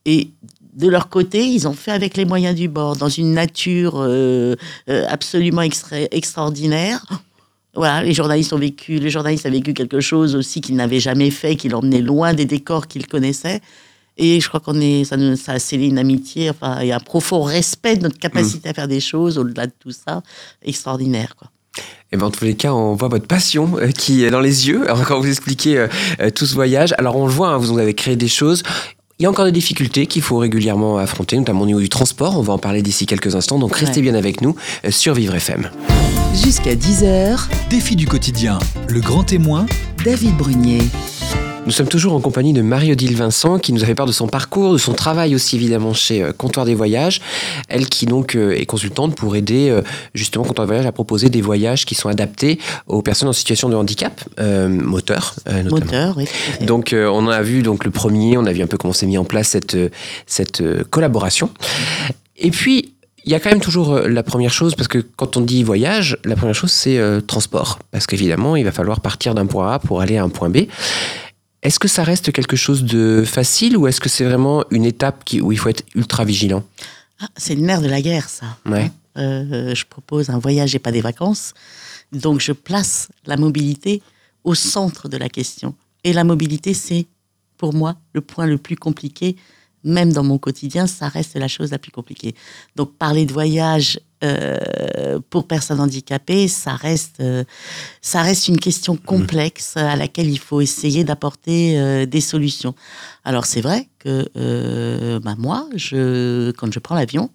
[0.06, 0.30] Et
[0.76, 4.02] de leur côté, ils ont fait avec les moyens du bord, dans une nature
[4.88, 7.06] absolument extra- extraordinaire.
[7.76, 11.32] Voilà, les journalistes ont vécu, le journaliste a vécu quelque chose aussi qu'il n'avait jamais
[11.32, 13.62] fait, qui l'emmenait loin des décors qu'il connaissait.
[14.18, 17.00] Et je crois qu'on est, ça, nous- ça a scellé une amitié, enfin, et un
[17.00, 20.22] profond respect de notre capacité à faire des choses au-delà de tout ça,
[20.62, 21.50] extraordinaire, quoi.
[22.12, 24.68] Et ben, en tous les cas, on voit votre passion euh, qui est dans les
[24.68, 25.88] yeux alors, quand vous expliquez euh,
[26.20, 26.94] euh, tout ce voyage.
[27.00, 28.62] Alors, on le voit, hein, vous avez créé des choses.
[29.24, 32.38] Il y a encore des difficultés qu'il faut régulièrement affronter, notamment au niveau du transport.
[32.38, 33.58] On va en parler d'ici quelques instants.
[33.58, 34.02] Donc, restez Ouais.
[34.02, 35.70] bien avec nous euh, sur Vivre FM.
[36.44, 38.60] Jusqu'à 10h, Défi du quotidien,
[38.90, 39.66] le grand témoin,
[40.04, 40.82] David Brunier.
[41.66, 44.28] Nous sommes toujours en compagnie de Marie-Odile Vincent qui nous a fait part de son
[44.28, 47.22] parcours, de son travail aussi évidemment chez euh, Comptoir des Voyages.
[47.70, 49.82] Elle qui donc euh, est consultante pour aider euh,
[50.14, 53.70] justement Comptoir des Voyages à proposer des voyages qui sont adaptés aux personnes en situation
[53.70, 55.86] de handicap euh, moteur euh, notamment.
[55.86, 56.26] Moteur, oui.
[56.66, 59.08] Donc euh, on a vu donc le premier, on a vu un peu comment s'est
[59.08, 59.78] mis en place cette,
[60.28, 61.50] cette collaboration.
[62.38, 62.94] Et puis
[63.26, 66.18] il y a quand même toujours la première chose, parce que quand on dit voyage,
[66.26, 67.80] la première chose c'est euh, transport.
[67.92, 70.64] Parce qu'évidemment, il va falloir partir d'un point A pour aller à un point B.
[71.64, 75.24] Est-ce que ça reste quelque chose de facile ou est-ce que c'est vraiment une étape
[75.24, 76.64] qui, où il faut être ultra vigilant?
[77.20, 78.58] Ah, c'est le nerf de la guerre, ça.
[78.66, 78.92] Ouais.
[79.18, 81.54] Euh, je propose un voyage et pas des vacances.
[82.12, 84.02] Donc, je place la mobilité
[84.44, 85.74] au centre de la question.
[86.04, 87.08] Et la mobilité, c'est,
[87.58, 89.38] pour moi, le point le plus compliqué.
[89.86, 92.36] Même dans mon quotidien, ça reste la chose la plus compliquée.
[92.76, 97.44] Donc, parler de voyage euh, pour personnes handicapées, ça reste, euh,
[98.02, 102.74] ça reste une question complexe à laquelle il faut essayer d'apporter euh, des solutions.
[103.26, 107.32] Alors, c'est vrai que bah, moi, je, quand je prends l'avion,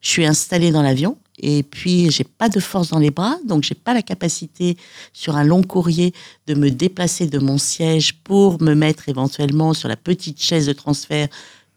[0.00, 3.62] je suis installée dans l'avion et puis j'ai pas de force dans les bras, donc
[3.62, 4.76] j'ai pas la capacité
[5.12, 6.12] sur un long courrier
[6.46, 10.72] de me déplacer de mon siège pour me mettre éventuellement sur la petite chaise de
[10.72, 11.28] transfert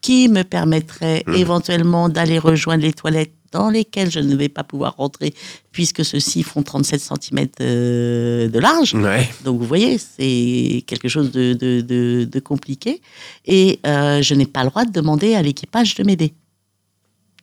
[0.02, 4.96] qui me permettrait éventuellement d'aller rejoindre les toilettes dans lesquelles je ne vais pas pouvoir
[4.98, 5.34] rentrer
[5.72, 8.94] puisque ceux-ci font 37 cm de large.
[8.96, 9.30] Ouais.
[9.44, 13.02] Donc vous voyez, c'est quelque chose de, de, de, de compliqué.
[13.46, 16.34] Et euh, je n'ai pas le droit de demander à l'équipage de m'aider.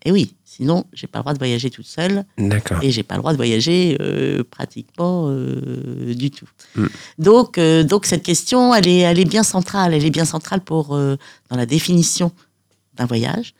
[0.06, 2.78] Et oui, sinon, j'ai pas le droit de voyager toute seule D'accord.
[2.80, 6.46] et j'ai pas le droit de voyager euh, pratiquement euh, du tout.
[6.76, 6.86] Mm.
[7.18, 9.94] Donc, euh, donc cette question, elle est, elle est bien centrale.
[9.94, 11.16] Elle est bien centrale pour euh,
[11.50, 12.30] dans la définition
[12.94, 13.52] d'un voyage,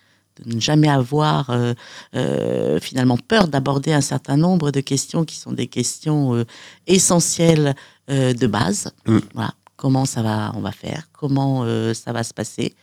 [0.44, 1.74] de ne jamais avoir euh,
[2.14, 6.44] euh, finalement peur d'aborder un certain nombre de questions qui sont des questions euh,
[6.86, 7.74] essentielles
[8.08, 8.92] de base.
[9.06, 9.18] Mm.
[9.34, 12.76] Voilà, comment ça va, on va faire, comment ça va se passer?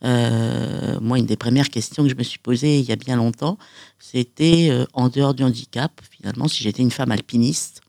[0.00, 3.58] Moi, une des premières questions que je me suis posée il y a bien longtemps,
[3.98, 7.80] c'était en dehors du handicap, finalement, si j'étais une femme alpiniste,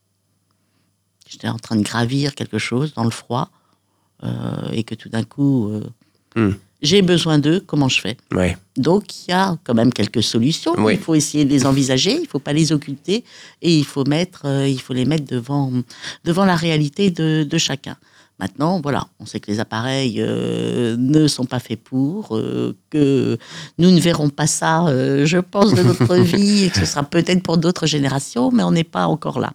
[1.30, 3.52] j'étais en train de gravir quelque chose dans le froid,
[4.72, 5.72] et que tout d'un coup,
[6.36, 6.52] Hmm.
[6.82, 8.58] J'ai besoin d'eux, comment je fais Ouais.
[8.78, 10.74] donc, il y a quand même quelques solutions.
[10.78, 10.94] Oui.
[10.94, 13.24] Il faut essayer de les envisager, il ne faut pas les occulter
[13.62, 15.72] et il faut, mettre, euh, il faut les mettre devant,
[16.26, 17.98] devant la réalité de, de chacun.
[18.42, 23.38] Maintenant, voilà, on sait que les appareils euh, ne sont pas faits pour, euh, que
[23.78, 27.04] nous ne verrons pas ça, euh, je pense, de notre vie, et que ce sera
[27.04, 29.54] peut-être pour d'autres générations, mais on n'est pas encore là.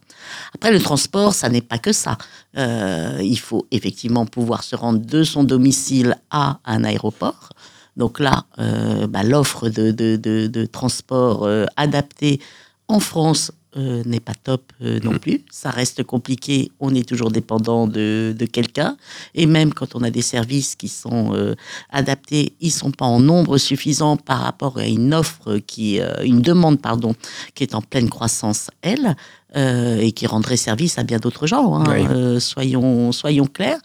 [0.54, 2.16] Après, le transport, ça n'est pas que ça.
[2.56, 7.50] Il faut effectivement pouvoir se rendre de son domicile à un aéroport.
[7.96, 12.40] Donc là, bah, l'offre de, de, de, de transport adapté
[12.88, 15.18] en France euh, n'est pas top euh, non Mm.
[15.18, 15.44] plus.
[15.50, 16.70] Ça reste compliqué.
[16.80, 18.96] On est toujours dépendant de, de quelqu'un.
[19.34, 21.54] Et même quand on a des services qui sont euh,
[21.90, 26.80] adaptés, ils sont pas en nombre suffisant par rapport à une offre qui, une demande
[26.80, 27.14] pardon,
[27.54, 29.16] qui est en pleine croissance elle
[29.54, 31.76] et qui rendrait service à bien d'autres gens.
[31.76, 31.84] hein.
[31.88, 32.40] Oui.
[32.40, 33.78] Soyons soyons clairs.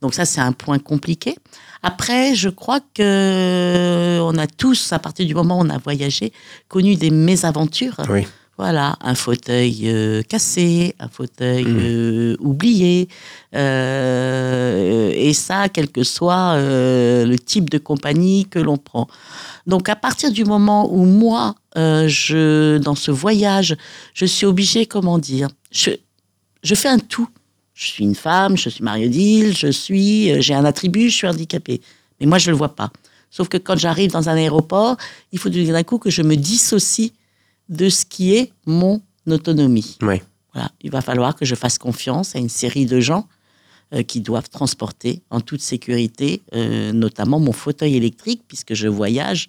[0.00, 1.34] Donc ça c'est un point compliqué.
[1.82, 6.32] Après, je crois que on a tous, à partir du moment où on a voyagé,
[6.68, 7.96] connu des mésaventures.
[8.08, 8.26] Oui.
[8.58, 11.78] Voilà, un fauteuil euh, cassé, un fauteuil Mhm.
[11.78, 13.08] euh, oublié,
[13.54, 19.08] euh, et ça, quel que soit le type de compagnie que l'on prend.
[19.66, 23.76] Donc, à partir du moment où moi, je, dans ce voyage,
[24.14, 25.90] je suis obligée, comment dire, je,
[26.62, 27.28] je fais un tout.
[27.74, 31.82] Je suis une femme, je suis Marie-Odile, je suis, j'ai un attribut, je suis handicapée.
[32.20, 32.90] Mais moi, je le vois pas.
[33.30, 34.96] Sauf que quand j'arrive dans un aéroport,
[35.32, 37.12] il faut d'un coup que je me dissocie
[37.68, 39.96] de ce qui est mon autonomie.
[40.02, 40.20] Oui.
[40.54, 40.70] Voilà.
[40.82, 43.26] Il va falloir que je fasse confiance à une série de gens
[43.94, 49.48] euh, qui doivent transporter en toute sécurité, euh, notamment mon fauteuil électrique, puisque je voyage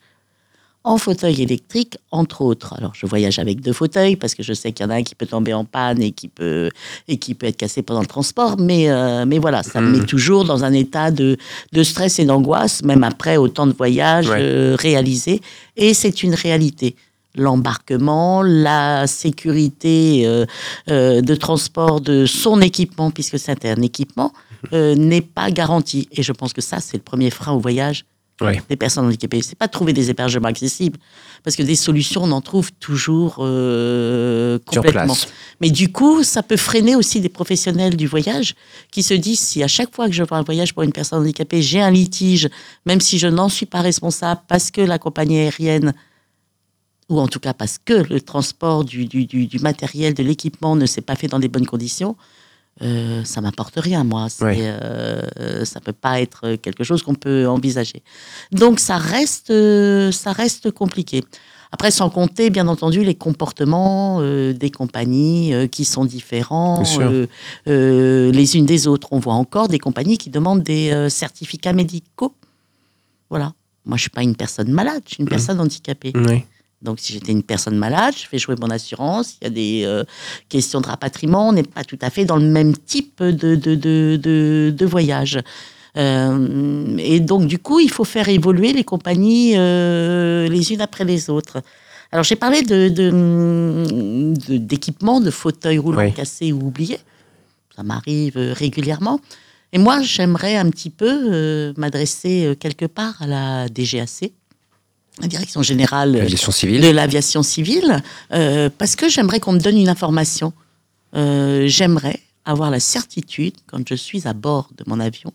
[0.83, 2.73] en fauteuil électrique, entre autres.
[2.77, 5.03] Alors, je voyage avec deux fauteuils parce que je sais qu'il y en a un
[5.03, 6.69] qui peut tomber en panne et qui peut,
[7.09, 8.57] et qui peut être cassé pendant le transport.
[8.57, 9.99] Mais, euh, mais voilà, ça me Mhm.
[9.99, 11.35] met toujours dans un état de,
[11.73, 14.37] de stress et d'angoisse, même après autant de voyages Ouais.
[14.39, 15.41] euh, réalisés.
[15.75, 16.95] Et c'est une réalité.
[17.37, 20.45] L'embarquement, la sécurité euh,
[20.89, 24.33] euh, de transport de son équipement, puisque c'est un équipement,
[24.73, 26.07] euh, n'est pas garantie.
[26.11, 28.05] Et je pense que ça, c'est le premier frein au voyage
[28.41, 28.53] Oui.
[28.69, 29.41] des personnes handicapées.
[29.43, 30.97] C'est pas de trouver des hébergements accessibles,
[31.43, 35.13] parce que des solutions, on en trouve toujours euh, Sur complètement.
[35.13, 35.27] place.
[35.61, 38.55] Mais du coup, ça peut freiner aussi des professionnels du voyage
[38.91, 41.19] qui se disent si à chaque fois que je fais un voyage pour une personne
[41.21, 42.49] handicapée, j'ai un litige,
[42.87, 45.93] même si je n'en suis pas responsable parce que la compagnie aérienne
[47.09, 50.75] ou en tout cas parce que le transport du, du, du, du matériel, de l'équipement
[50.75, 52.15] ne s'est pas fait dans des bonnes conditions,
[52.81, 54.27] euh, ça m'apporte rien, moi.
[54.41, 54.57] Ouais.
[54.61, 58.03] euh, ça peut pas être quelque chose qu'on peut envisager.
[58.51, 61.23] Donc ça reste, euh, ça reste compliqué.
[61.71, 66.83] Après, sans compter, bien entendu, les comportements euh, des compagnies euh, qui sont différents
[67.65, 69.09] les unes des autres.
[69.11, 72.33] On voit encore des compagnies qui demandent des certificats médicaux.
[73.29, 73.53] Voilà.
[73.85, 76.13] Moi, je suis pas une personne malade, je suis une personne handicapée.
[76.13, 76.43] Oui.
[76.83, 79.37] Donc, si j'étais une personne malade, je fais jouer mon assurance.
[79.41, 80.03] Il y a des euh,
[80.47, 81.49] questions de rapatriement.
[81.49, 84.85] On n'est pas tout à fait dans le même type de, de, de, de, de
[84.85, 85.39] voyage.
[85.97, 91.03] Euh, et donc, du coup, il faut faire évoluer les compagnies euh, les unes après
[91.03, 91.61] les autres.
[92.11, 93.09] Alors, j'ai parlé de, de,
[94.57, 96.13] de- fauteuils roulants Oui.
[96.13, 96.99] cassés ou oubliés.
[97.75, 99.19] Ça m'arrive régulièrement.
[99.73, 104.31] Et moi, j'aimerais un petit peu m'adresser quelque part à la DGAC,
[105.21, 108.03] la Direction Générale de l'aviation civile,
[108.33, 110.53] euh, parce que j'aimerais qu'on me donne une information.
[111.15, 115.33] Euh, j'aimerais avoir la certitude, quand je suis à bord de mon avion,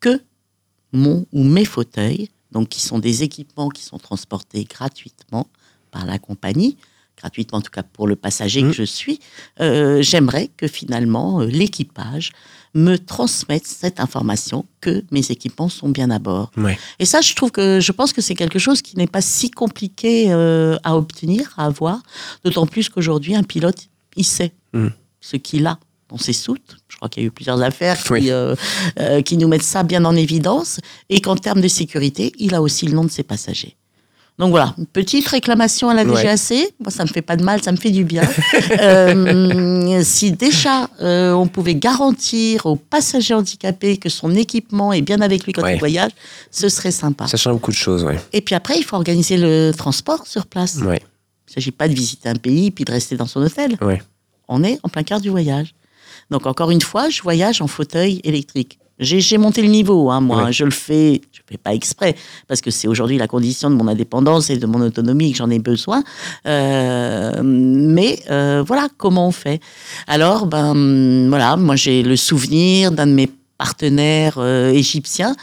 [0.00, 0.22] que
[0.92, 5.48] mon ou mes fauteuils, donc qui sont des équipements qui sont transportés gratuitement
[5.90, 6.76] par la compagnie,
[7.18, 8.70] gratuitement en tout cas pour le passager Mhm.
[8.70, 9.20] que je suis,
[9.60, 12.32] euh, j'aimerais que finalement l'équipage
[12.76, 16.50] me transmette cette information que mes équipements sont bien à bord.
[16.56, 16.78] Ouais.
[16.98, 19.50] Et ça, je trouve que je pense que c'est quelque chose qui n'est pas si
[19.50, 22.02] compliqué euh, à obtenir, à avoir.
[22.44, 24.88] D'autant plus qu'aujourd'hui, un pilote, il sait Mm.
[25.20, 26.76] ce qu'il a dans ses soutes.
[26.88, 28.54] Je crois qu'il y a eu plusieurs affaires qui, euh,
[29.00, 30.78] euh, qui nous mettent ça bien en évidence.
[31.08, 33.76] Et qu'en termes de sécurité, il a aussi le nom de ses passagers.
[34.38, 36.22] Donc voilà, une petite réclamation à la Ouais.
[36.22, 36.74] DGAC.
[36.80, 38.22] Moi, ça me fait pas de mal, ça me fait du bien.
[38.80, 45.20] Euh, si déjà euh, on pouvait garantir aux passagers handicapés que son équipement est bien
[45.20, 45.74] avec lui quand Ouais.
[45.76, 46.12] il voyage,
[46.50, 47.26] ce serait sympa.
[47.26, 48.18] Ça change beaucoup de choses, ouais.
[48.32, 50.76] Et puis après, il faut organiser le transport sur place.
[50.76, 51.00] Ouais.
[51.00, 53.76] Il ne s'agit pas de visiter un pays puis de rester dans son hôtel.
[53.80, 54.02] Ouais.
[54.48, 55.74] On est en plein cœur du voyage.
[56.30, 58.78] Donc encore une fois, je voyage en fauteuil électrique.
[58.98, 60.44] J'ai monté le niveau, hein, moi.
[60.44, 60.52] Ouais.
[60.52, 62.16] Je le fais, fais pas exprès,
[62.48, 65.50] parce que c'est aujourd'hui la condition de mon indépendance et de mon autonomie que j'en
[65.50, 66.02] ai besoin.
[66.46, 69.60] Euh, mais euh, voilà comment on fait?
[70.06, 75.34] Alors, ben voilà, moi j'ai le souvenir d'un de mes partenaires euh, égyptiens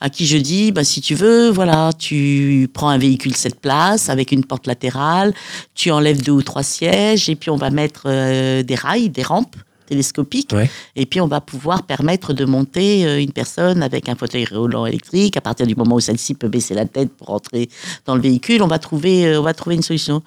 [0.00, 4.08] à qui je dis bah, si tu veux voilà tu prends un véhicule 7 places
[4.08, 5.34] avec une porte latérale
[5.74, 9.22] tu enlèves deux ou trois sièges et puis on va mettre euh, des rails des
[9.22, 9.56] rampes
[9.88, 10.70] télescopiques Ouais.
[10.96, 14.86] et puis on va pouvoir permettre de monter euh, une personne avec un fauteuil roulant
[14.86, 17.68] électrique à partir du moment où celle-ci peut baisser la tête pour entrer
[18.06, 20.22] dans le véhicule on va trouver euh, on va trouver une solution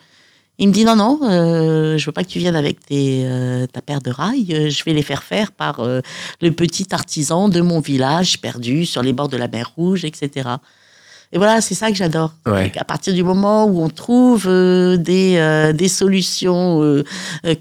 [0.62, 3.66] il me dit non, non, euh, je veux pas que tu viennes avec tes, euh,
[3.66, 4.70] ta paire de rails.
[4.70, 6.02] je vais les faire faire par euh,
[6.40, 10.50] le petit artisan de mon village perdu sur les bords de la mer Rouge, etc.
[11.34, 12.34] Et voilà, c'est ça que j'adore.
[12.46, 12.72] Ouais.
[12.78, 17.04] À partir du moment où on trouve euh, des, euh, des solutions euh,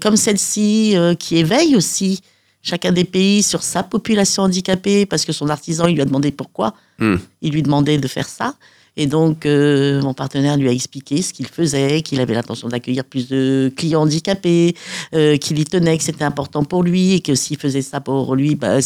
[0.01, 2.21] comme celle-ci, qui éveillent aussi
[2.61, 6.31] chacun des pays sur sa population handicapée, parce que son artisan, il lui a demandé
[6.31, 6.73] pourquoi.
[6.99, 7.15] Hmm.
[7.41, 8.55] Il lui demandait de faire ça.
[8.97, 13.05] Et donc, euh, mon partenaire lui a expliqué ce qu'il faisait, qu'il avait l'intention d'accueillir
[13.05, 14.75] plus de clients handicapés,
[15.15, 18.35] euh, qu'il y tenait, que c'était important pour lui, et que s'il faisait ça pour
[18.35, 18.79] lui, bah,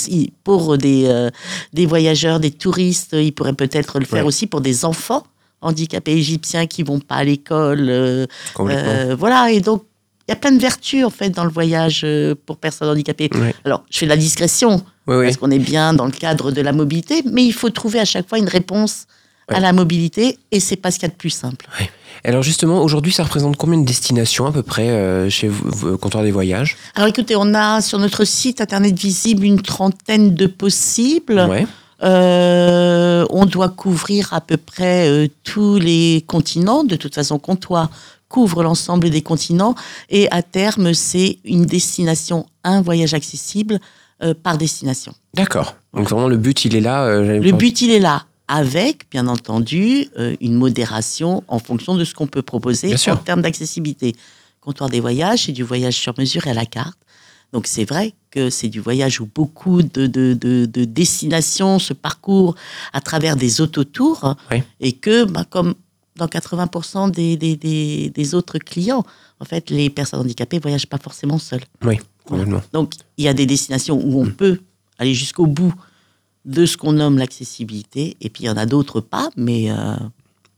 [0.44, 1.32] pour des, euh,
[1.74, 4.28] des voyageurs, des touristes, il pourrait peut-être le faire Ouais.
[4.28, 5.24] aussi pour des enfants
[5.62, 8.28] handicapés égyptiens qui vont pas à l'école.
[9.18, 9.84] voilà, et donc,
[10.28, 12.06] il y a plein de vertus, en fait, dans le voyage
[12.46, 13.30] pour personnes handicapées.
[13.64, 15.26] Alors, je fais de la discrétion, Oui, oui.
[15.26, 18.06] parce qu'on est bien dans le cadre de la mobilité, mais il faut trouver à
[18.06, 19.08] chaque fois une réponse
[19.50, 19.58] Ouais.
[19.58, 21.68] à la mobilité, et c'est pas ce qu'il y a de plus simple.
[22.24, 26.24] Alors justement, aujourd'hui, ça représente combien de destinations à peu près euh, chez vous, Comptoir
[26.24, 26.78] des Voyages?
[26.96, 31.46] Alors écoutez, on a sur notre site internet visible une trentaine de possibles.
[31.48, 31.68] Ouais.
[32.02, 36.84] Euh, on doit couvrir à peu près euh, tous les continents.
[36.84, 37.92] De toute façon, Comptoir
[38.28, 39.76] couvre l'ensemble des continents.
[40.10, 43.80] Et à terme, c'est une destination, un voyage accessible
[44.44, 45.14] par destination.
[45.36, 45.76] D'accord.
[45.94, 47.22] Donc vraiment, le but, il est là.
[47.22, 52.14] Le but, il est là, avec, bien entendu, euh, une modération en fonction de ce
[52.14, 53.14] qu'on peut proposer Bien sûr.
[53.14, 54.16] en termes d'accessibilité.
[54.62, 56.98] Comptoir des voyages, c'est du voyage sur mesure et à la carte.
[57.54, 61.94] Donc c'est vrai que c'est du voyage où beaucoup de, de, de, de destinations se
[61.94, 62.56] parcourent
[62.94, 64.62] à travers des autotours Oui.
[64.80, 65.76] et que, bah, comme
[66.18, 69.04] dans 80% des, des, des, des autres clients,
[69.40, 71.64] en fait, les personnes handicapées voyagent pas forcément seules.
[71.84, 72.62] Oui, complètement.
[72.74, 74.28] Donc, il y a des destinations où Mm.
[74.28, 74.60] on peut
[74.98, 75.74] aller jusqu'au bout
[76.46, 79.96] de ce qu'on nomme l'accessibilité, et puis il y en a d'autres pas, mais euh,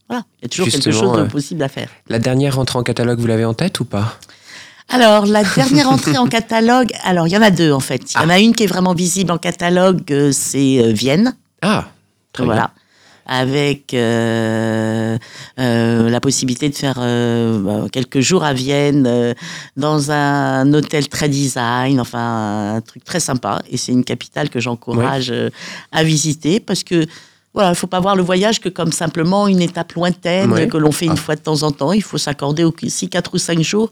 [0.10, 1.90] voilà, il y a toujours quelque chose de possible à faire.
[2.10, 4.20] La dernière entrée en catalogue, vous l'avez en tête ou pas?
[4.90, 8.14] Alors, la dernière entrée en catalogue, alors il y en a deux en fait.
[8.14, 11.36] Il y en a une qui est vraiment visible en catalogue, euh, c'est euh, Vienne.
[11.62, 11.88] Ah,
[12.34, 12.72] très voilà.
[13.30, 15.18] Avec euh,
[15.60, 19.34] euh, la possibilité de faire euh, bah, quelques jours à Vienne euh,
[19.76, 23.60] dans un hôtel très design, enfin un truc très sympa.
[23.70, 25.50] Et c'est une capitale que j'encourage euh,
[25.92, 27.06] à visiter parce que
[27.54, 30.68] voilà, il faut pas voir le voyage que comme simplement une étape lointaine Ouais.
[30.68, 31.16] que l'on fait une Ah.
[31.18, 31.92] fois de temps en temps.
[31.92, 33.90] Il faut s'accorder aussi quatre ou cinq jours.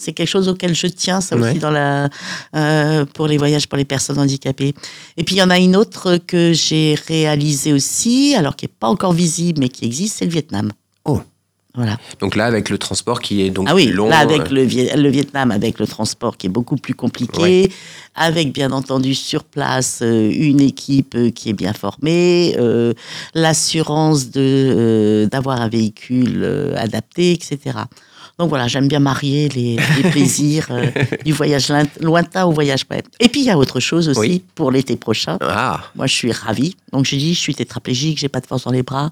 [0.00, 1.50] C'est quelque chose auquel je tiens, ça Ouais.
[1.50, 2.08] aussi, dans la,
[2.54, 4.72] euh, pour les voyages pour les personnes handicapées.
[5.16, 8.72] Et puis, il y en a une autre que j'ai réalisée aussi, alors qui n'est
[8.78, 10.70] pas encore visible, mais qui existe, c'est le Vietnam.
[11.04, 11.20] Oh.
[11.74, 11.96] Voilà.
[12.20, 14.08] Donc là, avec le transport qui est donc Ah oui, plus long.
[14.08, 17.40] là, avec euh, le, Viet- le Vietnam, avec le transport qui est beaucoup plus compliqué,
[17.40, 17.68] Ouais.
[18.16, 22.94] avec bien entendu sur place euh, une équipe euh, qui est bien formée, euh,
[23.34, 27.78] l'assurance de euh, d'avoir un véhicule euh, adapté, etc.
[28.38, 30.86] Donc voilà, j'aime bien marier les, les plaisirs euh,
[31.24, 33.02] du voyage loin- lointain au voyage près.
[33.18, 34.44] Et puis il y a autre chose aussi Oui.
[34.54, 35.38] pour l'été prochain.
[35.40, 36.76] Ah, Moi, je suis ravie.
[36.92, 39.10] Donc, j'ai dit, je suis tétraplégique, j'ai pas de force dans les bras,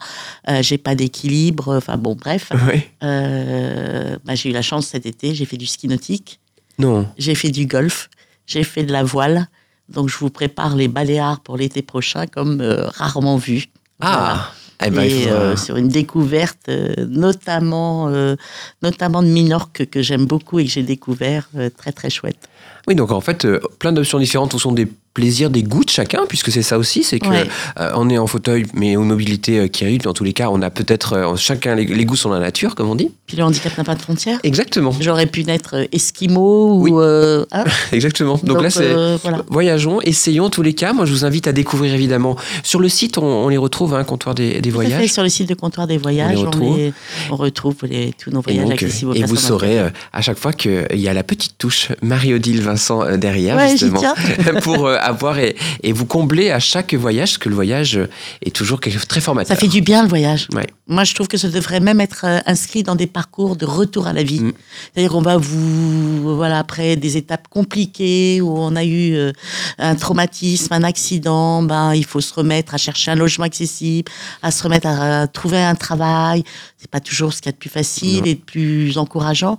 [0.48, 1.76] euh, j'ai pas d'équilibre.
[1.76, 2.52] Enfin, bon, bref.
[2.72, 2.82] oui.
[3.02, 6.38] Euh, bah, j'ai eu la chance cet été, j'ai fait du ski nautique,
[6.78, 7.06] Non.
[7.18, 8.08] j'ai fait du golf,
[8.46, 9.48] j'ai fait de la voile.
[9.88, 13.66] Donc, je vous prépare les Baléares pour l'été prochain comme euh, rarement vu.
[14.00, 14.50] Ah,
[14.84, 18.36] eh ben, Et euh, sur une découverte, euh, notamment, euh,
[18.82, 22.48] notamment de Minorque, que j'aime beaucoup et que j'ai découvert, très très chouette.
[22.86, 23.46] Oui, donc en fait,
[23.78, 27.02] plein d'options différentes où sont des plaisirs, des goûts de chacun, puisque c'est ça aussi,
[27.02, 27.44] c'est que Ouais.
[27.80, 30.04] euh, on est en fauteuil, mais une mobilité euh, qui réduite.
[30.04, 32.74] Dans tous les cas, on a peut-être euh, chacun les, les goûts sont la nature,
[32.74, 33.10] comme on dit.
[33.26, 34.38] Puis le handicap n'a pas de frontières.
[34.44, 36.90] Exactement, J'aurais pu naître euh, esquimau Oui.
[36.90, 37.00] ou.
[37.00, 38.34] hein exactement.
[38.34, 38.92] Donc, Donc, là, c'est
[39.22, 39.42] voilà.
[39.48, 40.44] voyageons, essayons.
[40.44, 43.16] En tous les cas, moi, je vous invite à découvrir évidemment sur le site.
[43.18, 45.10] On, on les retrouve, hein, comptoir des, à fait, voyages.
[45.10, 46.76] sur le site de comptoir des voyages, On les on, retrouve.
[46.78, 46.92] les-
[47.30, 49.78] on retrouve les- tous nos Et, voyages donc, accessibles aux et vous saurez
[50.12, 54.02] à chaque fois qu'il y a la petite touche Marie-Odile Vincent derrière, Ouais, justement,
[54.62, 58.08] pour avoir et, et vous combler à chaque voyage, parce que le voyage euh,
[58.42, 59.56] est toujours quelque chose de très formateur.
[59.56, 60.48] Ça fait du bien le voyage.
[60.54, 60.66] Ouais.
[60.88, 64.06] Moi, je trouve que ça devrait même être euh, inscrit dans des parcours de retour
[64.06, 64.40] à la vie.
[64.40, 64.52] Mm.
[64.92, 69.32] C'est-à-dire qu'on va vous, voilà, après des étapes compliquées où on a eu euh,
[69.78, 74.10] un traumatisme, un accident, ben il faut se remettre à chercher un logement accessible,
[74.42, 76.44] à se remettre à, trouver un travail.
[76.78, 79.58] C'est pas toujours ce qu'il y a de plus facile et de plus encourageant.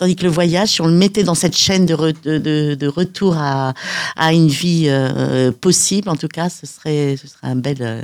[0.00, 2.74] Tandis que le voyage, si on le mettait dans cette chaîne de, re- de, de-
[2.74, 3.74] de retour à,
[4.16, 8.00] à une vie euh, possible, en tout cas, ce serait, ce serait un bel, euh,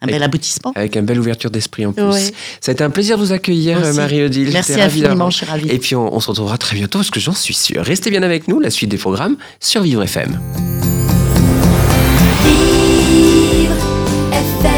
[0.00, 0.72] un bel aboutissement.
[0.76, 2.04] Avec une belle ouverture d'esprit en plus.
[2.04, 2.32] Ouais.
[2.60, 3.80] Ça a été un plaisir de vous accueillir.
[3.94, 4.50] Marie-Odile.
[4.52, 5.68] Merci infiniment, je suis ravie.
[5.68, 7.82] Et puis on, on se retrouvera très bientôt, parce que j'en suis sûr.
[7.84, 10.38] Restez bien avec nous, la suite des programmes sur Vivre FM.
[12.44, 13.74] Vivre
[14.30, 14.73] FM